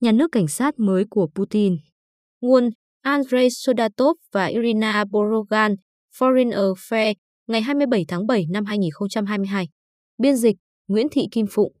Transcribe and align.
nhà 0.00 0.12
nước 0.12 0.32
cảnh 0.32 0.48
sát 0.48 0.78
mới 0.78 1.04
của 1.10 1.28
Putin. 1.34 1.76
Nguồn 2.40 2.70
Andrei 3.02 3.48
Sodatov 3.50 4.16
và 4.32 4.46
Irina 4.46 5.04
Borogan, 5.04 5.74
Foreign 6.18 6.50
Affairs, 6.50 7.14
ngày 7.46 7.62
27 7.62 8.04
tháng 8.08 8.26
7 8.26 8.46
năm 8.50 8.64
2022. 8.64 9.68
Biên 10.18 10.36
dịch 10.36 10.56
Nguyễn 10.88 11.06
Thị 11.08 11.22
Kim 11.30 11.46
Phụng. 11.50 11.72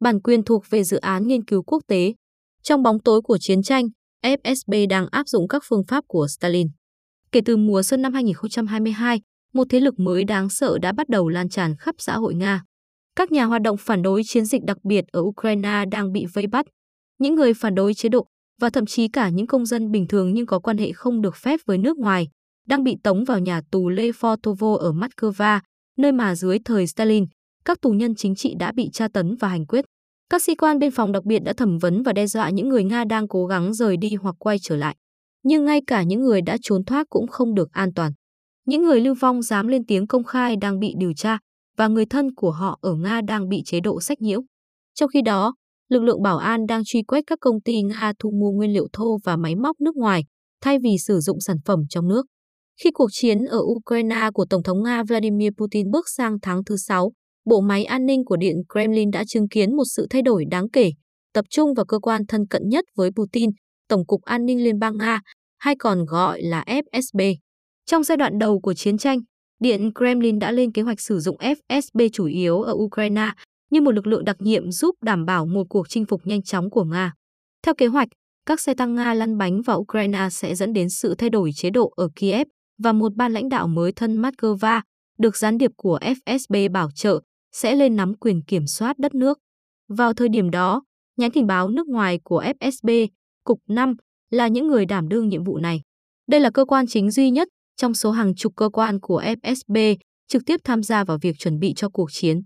Bản 0.00 0.20
quyền 0.20 0.44
thuộc 0.44 0.64
về 0.70 0.84
dự 0.84 0.96
án 0.96 1.26
nghiên 1.26 1.44
cứu 1.44 1.62
quốc 1.62 1.82
tế. 1.88 2.14
Trong 2.62 2.82
bóng 2.82 2.98
tối 3.00 3.20
của 3.22 3.38
chiến 3.38 3.62
tranh, 3.62 3.88
FSB 4.24 4.88
đang 4.88 5.06
áp 5.10 5.28
dụng 5.28 5.48
các 5.48 5.62
phương 5.68 5.84
pháp 5.88 6.04
của 6.08 6.26
Stalin. 6.28 6.68
Kể 7.32 7.40
từ 7.44 7.56
mùa 7.56 7.82
xuân 7.82 8.02
năm 8.02 8.12
2022, 8.12 9.20
một 9.54 9.66
thế 9.70 9.80
lực 9.80 9.98
mới 9.98 10.24
đáng 10.24 10.48
sợ 10.48 10.78
đã 10.78 10.92
bắt 10.92 11.08
đầu 11.08 11.28
lan 11.28 11.48
tràn 11.48 11.76
khắp 11.76 11.94
xã 11.98 12.16
hội 12.16 12.34
Nga. 12.34 12.62
Các 13.16 13.32
nhà 13.32 13.44
hoạt 13.44 13.62
động 13.62 13.76
phản 13.80 14.02
đối 14.02 14.22
chiến 14.24 14.44
dịch 14.44 14.64
đặc 14.64 14.76
biệt 14.84 15.04
ở 15.12 15.20
Ukraine 15.20 15.84
đang 15.90 16.12
bị 16.12 16.26
vây 16.34 16.46
bắt. 16.46 16.66
Những 17.18 17.34
người 17.34 17.54
phản 17.54 17.74
đối 17.74 17.94
chế 17.94 18.08
độ 18.08 18.26
và 18.60 18.70
thậm 18.70 18.86
chí 18.86 19.08
cả 19.08 19.28
những 19.28 19.46
công 19.46 19.66
dân 19.66 19.90
bình 19.90 20.06
thường 20.06 20.34
nhưng 20.34 20.46
có 20.46 20.58
quan 20.58 20.78
hệ 20.78 20.92
không 20.92 21.20
được 21.20 21.36
phép 21.36 21.60
với 21.66 21.78
nước 21.78 21.98
ngoài 21.98 22.28
đang 22.68 22.84
bị 22.84 22.96
tống 23.02 23.24
vào 23.24 23.38
nhà 23.38 23.60
tù 23.70 23.90
Lefortovo 23.90 24.76
ở 24.76 24.92
Moscow, 24.92 25.60
nơi 25.98 26.12
mà 26.12 26.34
dưới 26.34 26.58
thời 26.64 26.86
Stalin, 26.86 27.26
các 27.64 27.80
tù 27.80 27.90
nhân 27.90 28.14
chính 28.14 28.34
trị 28.34 28.54
đã 28.58 28.72
bị 28.72 28.90
tra 28.92 29.08
tấn 29.08 29.36
và 29.36 29.48
hành 29.48 29.66
quyết. 29.66 29.84
Các 30.30 30.42
sĩ 30.42 30.54
quan 30.54 30.78
biên 30.78 30.90
phòng 30.90 31.12
đặc 31.12 31.24
biệt 31.24 31.38
đã 31.38 31.52
thẩm 31.52 31.78
vấn 31.78 32.02
và 32.02 32.12
đe 32.12 32.26
dọa 32.26 32.50
những 32.50 32.68
người 32.68 32.84
Nga 32.84 33.04
đang 33.04 33.28
cố 33.28 33.46
gắng 33.46 33.74
rời 33.74 33.96
đi 33.96 34.14
hoặc 34.14 34.36
quay 34.38 34.58
trở 34.62 34.76
lại. 34.76 34.96
Nhưng 35.42 35.64
ngay 35.64 35.80
cả 35.86 36.02
những 36.02 36.22
người 36.22 36.42
đã 36.42 36.56
trốn 36.62 36.84
thoát 36.84 37.06
cũng 37.10 37.26
không 37.26 37.54
được 37.54 37.72
an 37.72 37.94
toàn. 37.94 38.12
Những 38.66 38.82
người 38.82 39.00
lưu 39.00 39.14
vong 39.20 39.42
dám 39.42 39.68
lên 39.68 39.86
tiếng 39.86 40.06
công 40.06 40.24
khai 40.24 40.56
đang 40.56 40.78
bị 40.78 40.94
điều 40.98 41.12
tra 41.16 41.38
và 41.76 41.88
người 41.88 42.06
thân 42.06 42.34
của 42.34 42.50
họ 42.50 42.78
ở 42.80 42.94
Nga 42.94 43.20
đang 43.20 43.48
bị 43.48 43.62
chế 43.64 43.80
độ 43.80 44.00
sách 44.00 44.22
nhiễu. 44.22 44.42
Trong 44.94 45.08
khi 45.08 45.22
đó, 45.22 45.54
lực 45.88 46.02
lượng 46.02 46.22
bảo 46.22 46.38
an 46.38 46.66
đang 46.66 46.82
truy 46.84 47.02
quét 47.02 47.24
các 47.26 47.38
công 47.40 47.60
ty 47.60 47.82
Nga 47.82 48.12
thu 48.18 48.30
mua 48.30 48.50
nguyên 48.50 48.72
liệu 48.72 48.88
thô 48.92 49.18
và 49.24 49.36
máy 49.36 49.54
móc 49.56 49.80
nước 49.80 49.96
ngoài 49.96 50.24
thay 50.60 50.78
vì 50.78 50.98
sử 50.98 51.20
dụng 51.20 51.40
sản 51.40 51.56
phẩm 51.64 51.78
trong 51.88 52.08
nước. 52.08 52.26
Khi 52.82 52.90
cuộc 52.94 53.08
chiến 53.12 53.38
ở 53.44 53.58
Ukraine 53.62 54.28
của 54.34 54.46
Tổng 54.50 54.62
thống 54.62 54.82
Nga 54.82 55.02
Vladimir 55.02 55.50
Putin 55.58 55.90
bước 55.90 56.04
sang 56.16 56.36
tháng 56.42 56.64
thứ 56.64 56.76
sáu, 56.76 57.12
bộ 57.44 57.60
máy 57.60 57.84
an 57.84 58.06
ninh 58.06 58.24
của 58.24 58.36
Điện 58.36 58.56
Kremlin 58.72 59.10
đã 59.10 59.24
chứng 59.28 59.48
kiến 59.48 59.76
một 59.76 59.84
sự 59.96 60.06
thay 60.10 60.22
đổi 60.22 60.44
đáng 60.50 60.70
kể, 60.70 60.90
tập 61.32 61.44
trung 61.50 61.74
vào 61.74 61.86
cơ 61.86 61.98
quan 61.98 62.26
thân 62.26 62.46
cận 62.46 62.68
nhất 62.68 62.84
với 62.96 63.10
Putin, 63.16 63.50
Tổng 63.88 64.06
cục 64.06 64.22
An 64.22 64.44
ninh 64.44 64.64
Liên 64.64 64.78
bang 64.78 64.96
Nga, 64.96 65.20
hay 65.58 65.74
còn 65.78 66.04
gọi 66.04 66.42
là 66.42 66.64
FSB. 66.66 67.34
Trong 67.86 68.02
giai 68.02 68.16
đoạn 68.16 68.38
đầu 68.38 68.60
của 68.60 68.74
chiến 68.74 68.98
tranh, 68.98 69.18
Điện 69.60 69.90
Kremlin 69.94 70.38
đã 70.38 70.52
lên 70.52 70.72
kế 70.72 70.82
hoạch 70.82 71.00
sử 71.00 71.18
dụng 71.18 71.36
FSB 71.36 72.08
chủ 72.12 72.24
yếu 72.26 72.62
ở 72.62 72.72
Ukraine 72.72 73.30
như 73.70 73.80
một 73.80 73.90
lực 73.90 74.06
lượng 74.06 74.24
đặc 74.24 74.36
nhiệm 74.38 74.70
giúp 74.70 74.94
đảm 75.02 75.24
bảo 75.24 75.46
một 75.46 75.64
cuộc 75.68 75.88
chinh 75.88 76.06
phục 76.06 76.26
nhanh 76.26 76.42
chóng 76.42 76.70
của 76.70 76.84
Nga. 76.84 77.12
Theo 77.62 77.74
kế 77.74 77.86
hoạch, 77.86 78.08
các 78.46 78.60
xe 78.60 78.74
tăng 78.74 78.94
Nga 78.94 79.14
lăn 79.14 79.38
bánh 79.38 79.62
vào 79.62 79.78
Ukraine 79.78 80.28
sẽ 80.30 80.54
dẫn 80.54 80.72
đến 80.72 80.90
sự 80.90 81.14
thay 81.14 81.30
đổi 81.30 81.50
chế 81.54 81.70
độ 81.70 81.92
ở 81.96 82.08
Kiev 82.16 82.48
và 82.78 82.92
một 82.92 83.14
ban 83.14 83.32
lãnh 83.32 83.48
đạo 83.48 83.68
mới 83.68 83.92
thân 83.92 84.22
Moscow, 84.22 84.80
được 85.18 85.36
gián 85.36 85.58
điệp 85.58 85.70
của 85.76 85.98
FSB 85.98 86.72
bảo 86.72 86.90
trợ, 86.94 87.20
sẽ 87.52 87.74
lên 87.74 87.96
nắm 87.96 88.14
quyền 88.14 88.42
kiểm 88.42 88.66
soát 88.66 88.98
đất 88.98 89.14
nước. 89.14 89.38
Vào 89.88 90.12
thời 90.12 90.28
điểm 90.28 90.50
đó, 90.50 90.82
nhánh 91.16 91.30
tình 91.30 91.46
báo 91.46 91.68
nước 91.68 91.88
ngoài 91.88 92.20
của 92.24 92.42
FSB, 92.60 93.08
Cục 93.44 93.58
5, 93.68 93.94
là 94.30 94.48
những 94.48 94.66
người 94.66 94.86
đảm 94.86 95.08
đương 95.08 95.28
nhiệm 95.28 95.44
vụ 95.44 95.58
này. 95.58 95.80
Đây 96.28 96.40
là 96.40 96.50
cơ 96.50 96.64
quan 96.64 96.86
chính 96.86 97.10
duy 97.10 97.30
nhất 97.30 97.48
trong 97.76 97.94
số 97.94 98.10
hàng 98.10 98.34
chục 98.34 98.52
cơ 98.56 98.68
quan 98.68 99.00
của 99.00 99.22
FSB 99.22 99.96
trực 100.28 100.42
tiếp 100.46 100.60
tham 100.64 100.82
gia 100.82 101.04
vào 101.04 101.18
việc 101.22 101.36
chuẩn 101.38 101.58
bị 101.58 101.72
cho 101.76 101.88
cuộc 101.88 102.12
chiến. 102.12 102.42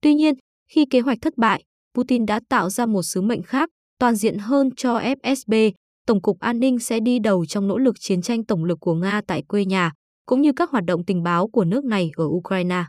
Tuy 0.00 0.14
nhiên, 0.14 0.34
khi 0.72 0.86
kế 0.90 1.00
hoạch 1.00 1.18
thất 1.20 1.38
bại, 1.38 1.64
Putin 1.94 2.26
đã 2.26 2.40
tạo 2.48 2.70
ra 2.70 2.86
một 2.86 3.02
sứ 3.02 3.20
mệnh 3.20 3.42
khác, 3.42 3.68
toàn 3.98 4.14
diện 4.14 4.38
hơn 4.38 4.70
cho 4.76 4.98
FSB. 4.98 5.72
Tổng 6.06 6.22
cục 6.22 6.40
An 6.40 6.60
ninh 6.60 6.78
sẽ 6.78 7.00
đi 7.00 7.18
đầu 7.18 7.46
trong 7.46 7.68
nỗ 7.68 7.78
lực 7.78 7.94
chiến 8.00 8.22
tranh 8.22 8.44
tổng 8.44 8.64
lực 8.64 8.80
của 8.80 8.94
Nga 8.94 9.20
tại 9.26 9.42
quê 9.42 9.64
nhà, 9.64 9.92
cũng 10.26 10.42
như 10.42 10.52
các 10.56 10.70
hoạt 10.70 10.84
động 10.84 11.04
tình 11.04 11.22
báo 11.22 11.48
của 11.48 11.64
nước 11.64 11.84
này 11.84 12.10
ở 12.16 12.24
Ukraine. 12.24 12.84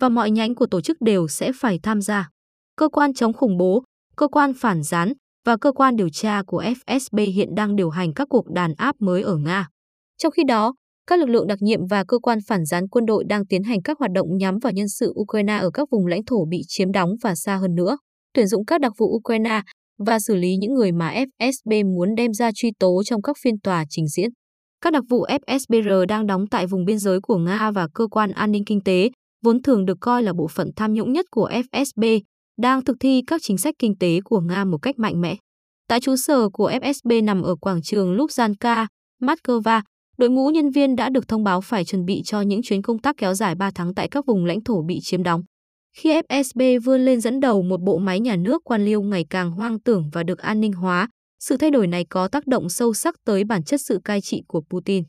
Và 0.00 0.08
mọi 0.08 0.30
nhánh 0.30 0.54
của 0.54 0.66
tổ 0.66 0.80
chức 0.80 1.00
đều 1.00 1.28
sẽ 1.28 1.52
phải 1.54 1.78
tham 1.82 2.00
gia. 2.02 2.28
Cơ 2.76 2.88
quan 2.88 3.14
chống 3.14 3.32
khủng 3.32 3.56
bố, 3.56 3.84
cơ 4.16 4.28
quan 4.28 4.52
phản 4.54 4.82
gián 4.82 5.12
và 5.46 5.56
cơ 5.56 5.72
quan 5.72 5.96
điều 5.96 6.08
tra 6.08 6.42
của 6.46 6.62
FSB 6.62 7.32
hiện 7.32 7.54
đang 7.54 7.76
điều 7.76 7.90
hành 7.90 8.14
các 8.14 8.28
cuộc 8.30 8.50
đàn 8.50 8.74
áp 8.74 8.96
mới 8.98 9.22
ở 9.22 9.36
Nga. 9.36 9.68
Trong 10.16 10.32
khi 10.32 10.42
đó, 10.44 10.74
các 11.08 11.18
lực 11.18 11.28
lượng 11.28 11.46
đặc 11.46 11.58
nhiệm 11.62 11.86
và 11.86 12.04
cơ 12.08 12.18
quan 12.18 12.38
phản 12.46 12.64
gián 12.64 12.88
quân 12.88 13.06
đội 13.06 13.24
đang 13.28 13.46
tiến 13.46 13.62
hành 13.62 13.82
các 13.82 13.98
hoạt 13.98 14.10
động 14.12 14.26
nhắm 14.38 14.58
vào 14.58 14.72
nhân 14.72 14.88
sự 14.88 15.12
Ukraine 15.20 15.58
ở 15.58 15.70
các 15.70 15.88
vùng 15.90 16.06
lãnh 16.06 16.24
thổ 16.24 16.44
bị 16.50 16.60
chiếm 16.68 16.92
đóng 16.92 17.10
và 17.22 17.34
xa 17.34 17.56
hơn 17.56 17.74
nữa, 17.74 17.96
tuyển 18.34 18.46
dụng 18.46 18.64
các 18.64 18.80
đặc 18.80 18.92
vụ 18.98 19.06
Ukraine 19.06 19.62
và 20.06 20.18
xử 20.18 20.36
lý 20.36 20.56
những 20.56 20.74
người 20.74 20.92
mà 20.92 21.14
FSB 21.14 21.94
muốn 21.96 22.14
đem 22.16 22.32
ra 22.32 22.50
truy 22.54 22.70
tố 22.78 23.02
trong 23.04 23.22
các 23.22 23.36
phiên 23.42 23.60
tòa 23.60 23.84
trình 23.88 24.08
diễn. 24.08 24.30
Các 24.80 24.92
đặc 24.92 25.04
vụ 25.10 25.24
FSBR 25.26 26.06
đang 26.06 26.26
đóng 26.26 26.44
tại 26.50 26.66
vùng 26.66 26.84
biên 26.84 26.98
giới 26.98 27.20
của 27.20 27.36
Nga 27.36 27.70
và 27.70 27.88
cơ 27.94 28.06
quan 28.06 28.30
an 28.30 28.50
ninh 28.50 28.64
kinh 28.64 28.80
tế, 28.84 29.10
vốn 29.44 29.62
thường 29.62 29.84
được 29.84 29.98
coi 30.00 30.22
là 30.22 30.32
bộ 30.32 30.48
phận 30.48 30.70
tham 30.76 30.92
nhũng 30.92 31.12
nhất 31.12 31.26
của 31.30 31.50
FSB, 31.72 32.20
đang 32.60 32.84
thực 32.84 32.96
thi 33.00 33.22
các 33.26 33.40
chính 33.44 33.58
sách 33.58 33.74
kinh 33.78 33.98
tế 33.98 34.18
của 34.24 34.40
Nga 34.40 34.64
một 34.64 34.78
cách 34.82 34.98
mạnh 34.98 35.20
mẽ. 35.20 35.36
Tại 35.88 36.00
trụ 36.00 36.16
sở 36.16 36.48
của 36.52 36.70
FSB 36.70 37.24
nằm 37.24 37.42
ở 37.42 37.54
quảng 37.60 37.82
trường 37.82 38.16
Lubzanka, 38.16 38.86
Moscow, 39.22 39.82
đội 40.18 40.30
ngũ 40.30 40.50
nhân 40.50 40.70
viên 40.70 40.96
đã 40.96 41.10
được 41.10 41.28
thông 41.28 41.44
báo 41.44 41.60
phải 41.60 41.84
chuẩn 41.84 42.04
bị 42.04 42.22
cho 42.24 42.40
những 42.40 42.62
chuyến 42.62 42.82
công 42.82 42.98
tác 42.98 43.16
kéo 43.16 43.34
dài 43.34 43.54
3 43.54 43.70
tháng 43.74 43.94
tại 43.94 44.08
các 44.08 44.26
vùng 44.26 44.44
lãnh 44.44 44.64
thổ 44.64 44.82
bị 44.82 44.98
chiếm 45.02 45.22
đóng. 45.22 45.42
Khi 45.96 46.20
FSB 46.28 46.80
vươn 46.80 47.04
lên 47.04 47.20
dẫn 47.20 47.40
đầu 47.40 47.62
một 47.62 47.80
bộ 47.80 47.98
máy 47.98 48.20
nhà 48.20 48.36
nước 48.36 48.62
quan 48.64 48.84
liêu 48.84 49.02
ngày 49.02 49.24
càng 49.30 49.50
hoang 49.50 49.80
tưởng 49.80 50.10
và 50.12 50.22
được 50.22 50.38
an 50.38 50.60
ninh 50.60 50.72
hóa, 50.72 51.08
sự 51.40 51.56
thay 51.56 51.70
đổi 51.70 51.86
này 51.86 52.04
có 52.10 52.28
tác 52.28 52.46
động 52.46 52.68
sâu 52.68 52.94
sắc 52.94 53.14
tới 53.24 53.44
bản 53.44 53.64
chất 53.64 53.80
sự 53.84 54.00
cai 54.04 54.20
trị 54.20 54.42
của 54.48 54.60
Putin. 54.70 55.04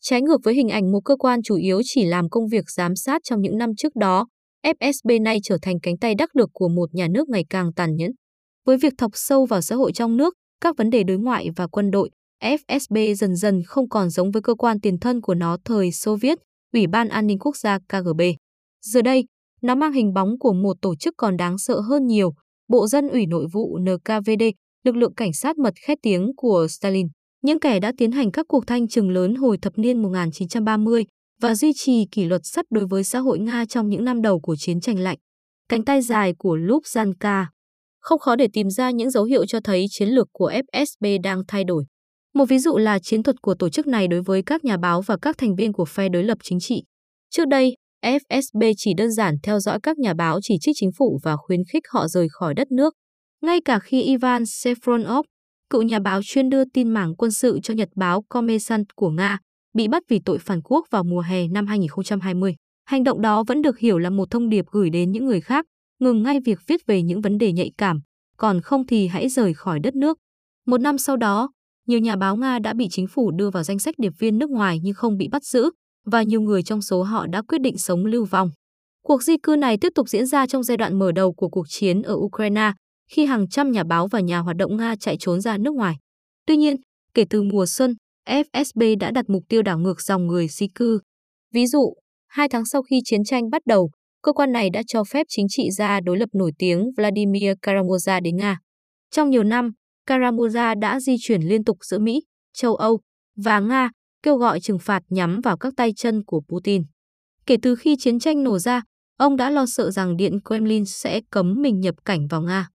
Trái 0.00 0.22
ngược 0.22 0.40
với 0.44 0.54
hình 0.54 0.68
ảnh 0.68 0.92
một 0.92 1.00
cơ 1.04 1.16
quan 1.16 1.42
chủ 1.42 1.56
yếu 1.56 1.80
chỉ 1.84 2.04
làm 2.04 2.28
công 2.28 2.48
việc 2.48 2.64
giám 2.76 2.96
sát 2.96 3.20
trong 3.24 3.40
những 3.40 3.58
năm 3.58 3.70
trước 3.76 3.96
đó, 3.96 4.26
FSB 4.66 5.22
nay 5.22 5.38
trở 5.42 5.58
thành 5.62 5.80
cánh 5.82 5.98
tay 5.98 6.14
đắc 6.14 6.36
lực 6.36 6.50
của 6.52 6.68
một 6.68 6.94
nhà 6.94 7.08
nước 7.10 7.28
ngày 7.28 7.44
càng 7.50 7.72
tàn 7.76 7.96
nhẫn. 7.96 8.10
Với 8.66 8.76
việc 8.76 8.92
thọc 8.98 9.10
sâu 9.14 9.46
vào 9.46 9.60
xã 9.60 9.76
hội 9.76 9.92
trong 9.92 10.16
nước, 10.16 10.34
các 10.60 10.76
vấn 10.76 10.90
đề 10.90 11.02
đối 11.04 11.18
ngoại 11.18 11.48
và 11.56 11.66
quân 11.66 11.90
đội, 11.90 12.10
FSB 12.42 13.14
dần 13.14 13.36
dần 13.36 13.62
không 13.66 13.88
còn 13.88 14.10
giống 14.10 14.30
với 14.30 14.42
cơ 14.42 14.54
quan 14.54 14.80
tiền 14.80 14.98
thân 14.98 15.20
của 15.20 15.34
nó 15.34 15.56
thời 15.64 15.92
Xô 15.92 16.16
Viết, 16.16 16.38
Ủy 16.72 16.86
ban 16.86 17.08
An 17.08 17.26
ninh 17.26 17.38
Quốc 17.38 17.56
gia 17.56 17.78
KGB. 17.78 18.20
Giờ 18.82 19.02
đây, 19.02 19.24
nó 19.62 19.74
mang 19.74 19.92
hình 19.92 20.12
bóng 20.12 20.38
của 20.38 20.52
một 20.52 20.76
tổ 20.82 20.94
chức 20.96 21.14
còn 21.16 21.36
đáng 21.36 21.58
sợ 21.58 21.80
hơn 21.80 22.06
nhiều, 22.06 22.32
Bộ 22.68 22.86
Dân 22.86 23.08
ủy 23.08 23.26
Nội 23.26 23.46
vụ 23.52 23.78
NKVD, 23.78 24.42
lực 24.84 24.96
lượng 24.96 25.14
cảnh 25.14 25.32
sát 25.32 25.58
mật 25.58 25.74
khét 25.86 25.98
tiếng 26.02 26.32
của 26.36 26.66
Stalin. 26.70 27.08
Những 27.42 27.60
kẻ 27.60 27.80
đã 27.80 27.92
tiến 27.96 28.12
hành 28.12 28.30
các 28.30 28.46
cuộc 28.48 28.66
thanh 28.66 28.88
trừng 28.88 29.10
lớn 29.10 29.34
hồi 29.34 29.58
thập 29.58 29.78
niên 29.78 30.02
1930 30.02 31.04
và 31.40 31.54
duy 31.54 31.72
trì 31.76 32.06
kỷ 32.12 32.24
luật 32.24 32.40
sắt 32.44 32.64
đối 32.70 32.86
với 32.86 33.04
xã 33.04 33.18
hội 33.18 33.38
Nga 33.38 33.64
trong 33.68 33.88
những 33.88 34.04
năm 34.04 34.22
đầu 34.22 34.40
của 34.40 34.56
chiến 34.58 34.80
tranh 34.80 34.98
lạnh. 34.98 35.18
Cánh 35.68 35.84
tay 35.84 36.02
dài 36.02 36.34
của 36.38 36.56
Lubzanka. 36.56 37.44
Không 38.00 38.18
khó 38.18 38.36
để 38.36 38.48
tìm 38.52 38.70
ra 38.70 38.90
những 38.90 39.10
dấu 39.10 39.24
hiệu 39.24 39.46
cho 39.46 39.60
thấy 39.64 39.86
chiến 39.90 40.08
lược 40.08 40.28
của 40.32 40.52
FSB 40.72 41.22
đang 41.22 41.42
thay 41.48 41.64
đổi. 41.64 41.84
Một 42.38 42.44
ví 42.44 42.58
dụ 42.58 42.76
là 42.78 42.98
chiến 42.98 43.22
thuật 43.22 43.42
của 43.42 43.54
tổ 43.54 43.68
chức 43.68 43.86
này 43.86 44.08
đối 44.08 44.22
với 44.22 44.42
các 44.42 44.64
nhà 44.64 44.76
báo 44.76 45.02
và 45.02 45.16
các 45.22 45.38
thành 45.38 45.56
viên 45.56 45.72
của 45.72 45.84
phe 45.84 46.08
đối 46.08 46.24
lập 46.24 46.38
chính 46.42 46.60
trị. 46.60 46.82
Trước 47.30 47.48
đây, 47.48 47.76
FSB 48.04 48.72
chỉ 48.76 48.94
đơn 48.96 49.10
giản 49.10 49.34
theo 49.42 49.60
dõi 49.60 49.78
các 49.82 49.98
nhà 49.98 50.14
báo 50.14 50.38
chỉ 50.42 50.54
trích 50.60 50.76
chính 50.78 50.90
phủ 50.98 51.18
và 51.22 51.36
khuyến 51.36 51.60
khích 51.72 51.82
họ 51.88 52.08
rời 52.08 52.28
khỏi 52.30 52.54
đất 52.54 52.72
nước. 52.72 52.94
Ngay 53.42 53.60
cả 53.64 53.78
khi 53.78 54.02
Ivan 54.02 54.42
Sefronov, 54.42 55.22
cựu 55.70 55.82
nhà 55.82 55.98
báo 55.98 56.20
chuyên 56.24 56.50
đưa 56.50 56.64
tin 56.64 56.88
mảng 56.88 57.16
quân 57.16 57.30
sự 57.30 57.60
cho 57.62 57.74
nhật 57.74 57.88
báo 57.96 58.22
Kommersant 58.28 58.86
của 58.96 59.10
Nga, 59.10 59.38
bị 59.74 59.88
bắt 59.88 60.02
vì 60.08 60.18
tội 60.24 60.38
phản 60.38 60.60
quốc 60.62 60.86
vào 60.90 61.04
mùa 61.04 61.20
hè 61.20 61.48
năm 61.48 61.66
2020. 61.66 62.54
Hành 62.84 63.04
động 63.04 63.20
đó 63.20 63.44
vẫn 63.46 63.62
được 63.62 63.78
hiểu 63.78 63.98
là 63.98 64.10
một 64.10 64.30
thông 64.30 64.48
điệp 64.48 64.64
gửi 64.70 64.90
đến 64.90 65.12
những 65.12 65.26
người 65.26 65.40
khác, 65.40 65.64
ngừng 66.00 66.22
ngay 66.22 66.40
việc 66.44 66.58
viết 66.66 66.86
về 66.86 67.02
những 67.02 67.20
vấn 67.20 67.38
đề 67.38 67.52
nhạy 67.52 67.70
cảm, 67.78 68.00
còn 68.36 68.60
không 68.60 68.86
thì 68.86 69.06
hãy 69.06 69.28
rời 69.28 69.54
khỏi 69.54 69.80
đất 69.80 69.96
nước. 69.96 70.18
Một 70.66 70.80
năm 70.80 70.98
sau 70.98 71.16
đó, 71.16 71.48
nhiều 71.88 71.98
nhà 71.98 72.16
báo 72.16 72.36
Nga 72.36 72.58
đã 72.58 72.74
bị 72.74 72.88
chính 72.90 73.06
phủ 73.06 73.30
đưa 73.30 73.50
vào 73.50 73.62
danh 73.62 73.78
sách 73.78 73.94
điệp 73.98 74.12
viên 74.18 74.38
nước 74.38 74.50
ngoài 74.50 74.78
nhưng 74.82 74.94
không 74.94 75.16
bị 75.16 75.28
bắt 75.28 75.44
giữ, 75.44 75.70
và 76.06 76.22
nhiều 76.22 76.40
người 76.40 76.62
trong 76.62 76.82
số 76.82 77.02
họ 77.02 77.26
đã 77.26 77.42
quyết 77.42 77.60
định 77.60 77.78
sống 77.78 78.06
lưu 78.06 78.24
vong. 78.24 78.50
Cuộc 79.02 79.22
di 79.22 79.36
cư 79.42 79.56
này 79.56 79.76
tiếp 79.80 79.92
tục 79.94 80.08
diễn 80.08 80.26
ra 80.26 80.46
trong 80.46 80.62
giai 80.62 80.76
đoạn 80.76 80.98
mở 80.98 81.12
đầu 81.12 81.32
của 81.32 81.48
cuộc 81.48 81.66
chiến 81.68 82.02
ở 82.02 82.14
Ukraine, 82.14 82.72
khi 83.10 83.24
hàng 83.26 83.48
trăm 83.48 83.70
nhà 83.70 83.84
báo 83.84 84.08
và 84.08 84.20
nhà 84.20 84.38
hoạt 84.38 84.56
động 84.56 84.76
Nga 84.76 84.94
chạy 85.00 85.16
trốn 85.20 85.40
ra 85.40 85.58
nước 85.58 85.74
ngoài. 85.74 85.96
Tuy 86.46 86.56
nhiên, 86.56 86.76
kể 87.14 87.24
từ 87.30 87.42
mùa 87.42 87.66
xuân, 87.66 87.94
FSB 88.28 88.98
đã 88.98 89.10
đặt 89.10 89.24
mục 89.28 89.42
tiêu 89.48 89.62
đảo 89.62 89.78
ngược 89.78 90.00
dòng 90.00 90.26
người 90.26 90.48
di 90.48 90.66
cư. 90.74 91.00
Ví 91.54 91.66
dụ, 91.66 91.94
hai 92.28 92.48
tháng 92.48 92.64
sau 92.64 92.82
khi 92.82 93.00
chiến 93.04 93.24
tranh 93.24 93.50
bắt 93.50 93.62
đầu, 93.66 93.90
cơ 94.22 94.32
quan 94.32 94.52
này 94.52 94.70
đã 94.70 94.82
cho 94.86 95.04
phép 95.04 95.26
chính 95.28 95.46
trị 95.48 95.70
gia 95.70 96.00
đối 96.00 96.18
lập 96.18 96.28
nổi 96.32 96.52
tiếng 96.58 96.90
Vladimir 96.96 97.52
Karamoza 97.62 98.22
đến 98.22 98.36
Nga. 98.36 98.58
Trong 99.10 99.30
nhiều 99.30 99.42
năm, 99.42 99.70
Karamuza 100.08 100.74
đã 100.80 101.00
di 101.00 101.16
chuyển 101.20 101.42
liên 101.42 101.64
tục 101.64 101.78
giữa 101.80 101.98
Mỹ, 101.98 102.22
châu 102.54 102.74
Âu 102.74 103.00
và 103.36 103.60
Nga, 103.60 103.90
kêu 104.22 104.36
gọi 104.36 104.60
trừng 104.60 104.78
phạt 104.78 105.02
nhắm 105.08 105.40
vào 105.40 105.56
các 105.56 105.72
tay 105.76 105.92
chân 105.96 106.24
của 106.24 106.40
Putin. 106.48 106.82
Kể 107.46 107.56
từ 107.62 107.76
khi 107.76 107.96
chiến 107.98 108.18
tranh 108.18 108.42
nổ 108.42 108.58
ra, 108.58 108.82
ông 109.18 109.36
đã 109.36 109.50
lo 109.50 109.66
sợ 109.66 109.90
rằng 109.90 110.16
Điện 110.16 110.38
Kremlin 110.44 110.84
sẽ 110.84 111.20
cấm 111.30 111.62
mình 111.62 111.80
nhập 111.80 111.94
cảnh 112.04 112.26
vào 112.26 112.42
Nga. 112.42 112.68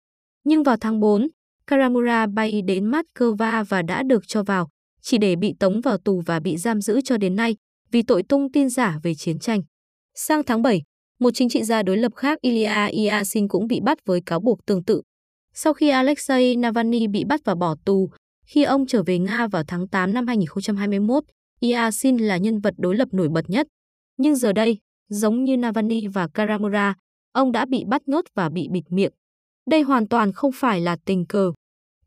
Nhưng 0.43 0.63
vào 0.63 0.77
tháng 0.81 0.99
4, 0.99 1.27
Karamura 1.67 2.27
bay 2.27 2.61
đến 2.61 2.91
Moscow 2.91 3.63
và 3.69 3.81
đã 3.81 4.03
được 4.03 4.27
cho 4.27 4.43
vào, 4.43 4.69
chỉ 5.01 5.17
để 5.17 5.35
bị 5.35 5.53
tống 5.59 5.81
vào 5.81 5.97
tù 5.97 6.21
và 6.25 6.39
bị 6.39 6.57
giam 6.57 6.81
giữ 6.81 7.01
cho 7.01 7.17
đến 7.17 7.35
nay 7.35 7.55
vì 7.91 8.01
tội 8.01 8.23
tung 8.29 8.51
tin 8.51 8.69
giả 8.69 8.99
về 9.03 9.15
chiến 9.15 9.39
tranh. 9.39 9.61
Sang 10.15 10.43
tháng 10.43 10.61
7, 10.61 10.81
một 11.19 11.31
chính 11.33 11.49
trị 11.49 11.63
gia 11.63 11.83
đối 11.83 11.97
lập 11.97 12.15
khác 12.15 12.37
Ilya 12.41 12.85
Iasin 12.85 13.47
cũng 13.47 13.67
bị 13.67 13.79
bắt 13.85 13.97
với 14.05 14.21
cáo 14.25 14.39
buộc 14.39 14.65
tương 14.65 14.83
tự. 14.83 15.01
Sau 15.53 15.73
khi 15.73 15.89
Alexei 15.89 16.55
Navalny 16.55 17.07
bị 17.07 17.23
bắt 17.23 17.41
và 17.45 17.55
bỏ 17.55 17.75
tù, 17.85 18.09
khi 18.45 18.63
ông 18.63 18.87
trở 18.87 19.03
về 19.03 19.19
Nga 19.19 19.47
vào 19.47 19.63
tháng 19.67 19.87
8 19.87 20.13
năm 20.13 20.27
2021, 20.27 21.23
Iasin 21.59 22.17
là 22.17 22.37
nhân 22.37 22.59
vật 22.59 22.73
đối 22.77 22.95
lập 22.95 23.07
nổi 23.11 23.29
bật 23.29 23.49
nhất. 23.49 23.67
Nhưng 24.17 24.35
giờ 24.35 24.53
đây, 24.53 24.77
giống 25.09 25.43
như 25.43 25.57
Navalny 25.57 26.07
và 26.07 26.27
Karamura, 26.33 26.95
ông 27.33 27.51
đã 27.51 27.65
bị 27.65 27.83
bắt 27.87 28.01
nhốt 28.05 28.25
và 28.35 28.49
bị 28.49 28.67
bịt 28.71 28.83
miệng. 28.89 29.11
Đây 29.69 29.81
hoàn 29.81 30.07
toàn 30.07 30.33
không 30.33 30.51
phải 30.51 30.81
là 30.81 30.97
tình 31.05 31.25
cờ. 31.25 31.51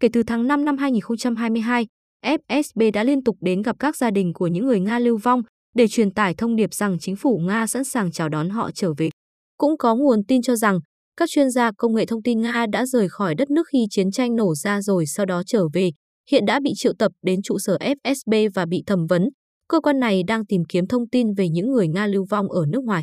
Kể 0.00 0.08
từ 0.12 0.23
tháng 0.23 0.46
5 0.46 0.64
năm 0.64 0.79
2022, 0.79 1.87
FSB 2.25 2.93
đã 2.93 3.05
liên 3.05 3.25
tục 3.25 3.37
đến 3.41 3.62
gặp 3.62 3.76
các 3.79 3.96
gia 3.96 4.11
đình 4.11 4.32
của 4.32 4.46
những 4.46 4.67
người 4.67 4.81
Nga 4.81 4.99
lưu 4.99 5.17
vong 5.17 5.43
để 5.75 5.88
truyền 5.88 6.11
tải 6.11 6.35
thông 6.35 6.56
điệp 6.56 6.75
rằng 6.75 6.99
chính 7.00 7.17
phủ 7.17 7.38
Nga 7.38 7.67
sẵn 7.67 7.85
sàng 7.85 8.12
chào 8.12 8.29
đón 8.29 8.50
họ 8.50 8.70
trở 8.75 8.93
về. 8.96 9.11
Cũng 9.58 9.79
có 9.79 9.94
nguồn 9.94 10.25
tin 10.29 10.43
cho 10.43 10.56
rằng 10.56 10.79
các 11.16 11.31
chuyên 11.31 11.50
gia 11.50 11.72
công 11.72 11.94
nghệ 11.94 12.06
thông 12.06 12.22
tin 12.22 12.40
Nga 12.40 12.66
đã 12.72 12.87
rời 12.87 13.08
khỏi 13.08 13.34
đất 13.34 13.50
nước 13.50 13.69
khi 13.72 13.87
chiến 13.90 14.11
tranh 14.11 14.37
nổ 14.37 14.55
ra 14.55 14.82
rồi 14.82 15.06
sau 15.06 15.26
đó 15.26 15.43
trở 15.46 15.69
về, 15.72 15.90
hiện 16.31 16.46
đã 16.46 16.61
bị 16.61 16.72
triệu 16.76 16.93
tập 16.99 17.12
đến 17.22 17.43
trụ 17.43 17.58
sở 17.58 17.76
FSB 17.81 18.50
và 18.55 18.66
bị 18.66 18.82
thẩm 18.87 19.06
vấn. 19.06 19.28
Cơ 19.69 19.81
quan 19.81 20.00
này 20.00 20.22
đang 20.26 20.46
tìm 20.46 20.62
kiếm 20.69 20.87
thông 20.87 21.08
tin 21.08 21.34
về 21.34 21.49
những 21.49 21.72
người 21.72 21.88
Nga 21.88 22.06
lưu 22.06 22.25
vong 22.31 22.49
ở 22.49 22.66
nước 22.69 22.84
ngoài. 22.84 23.02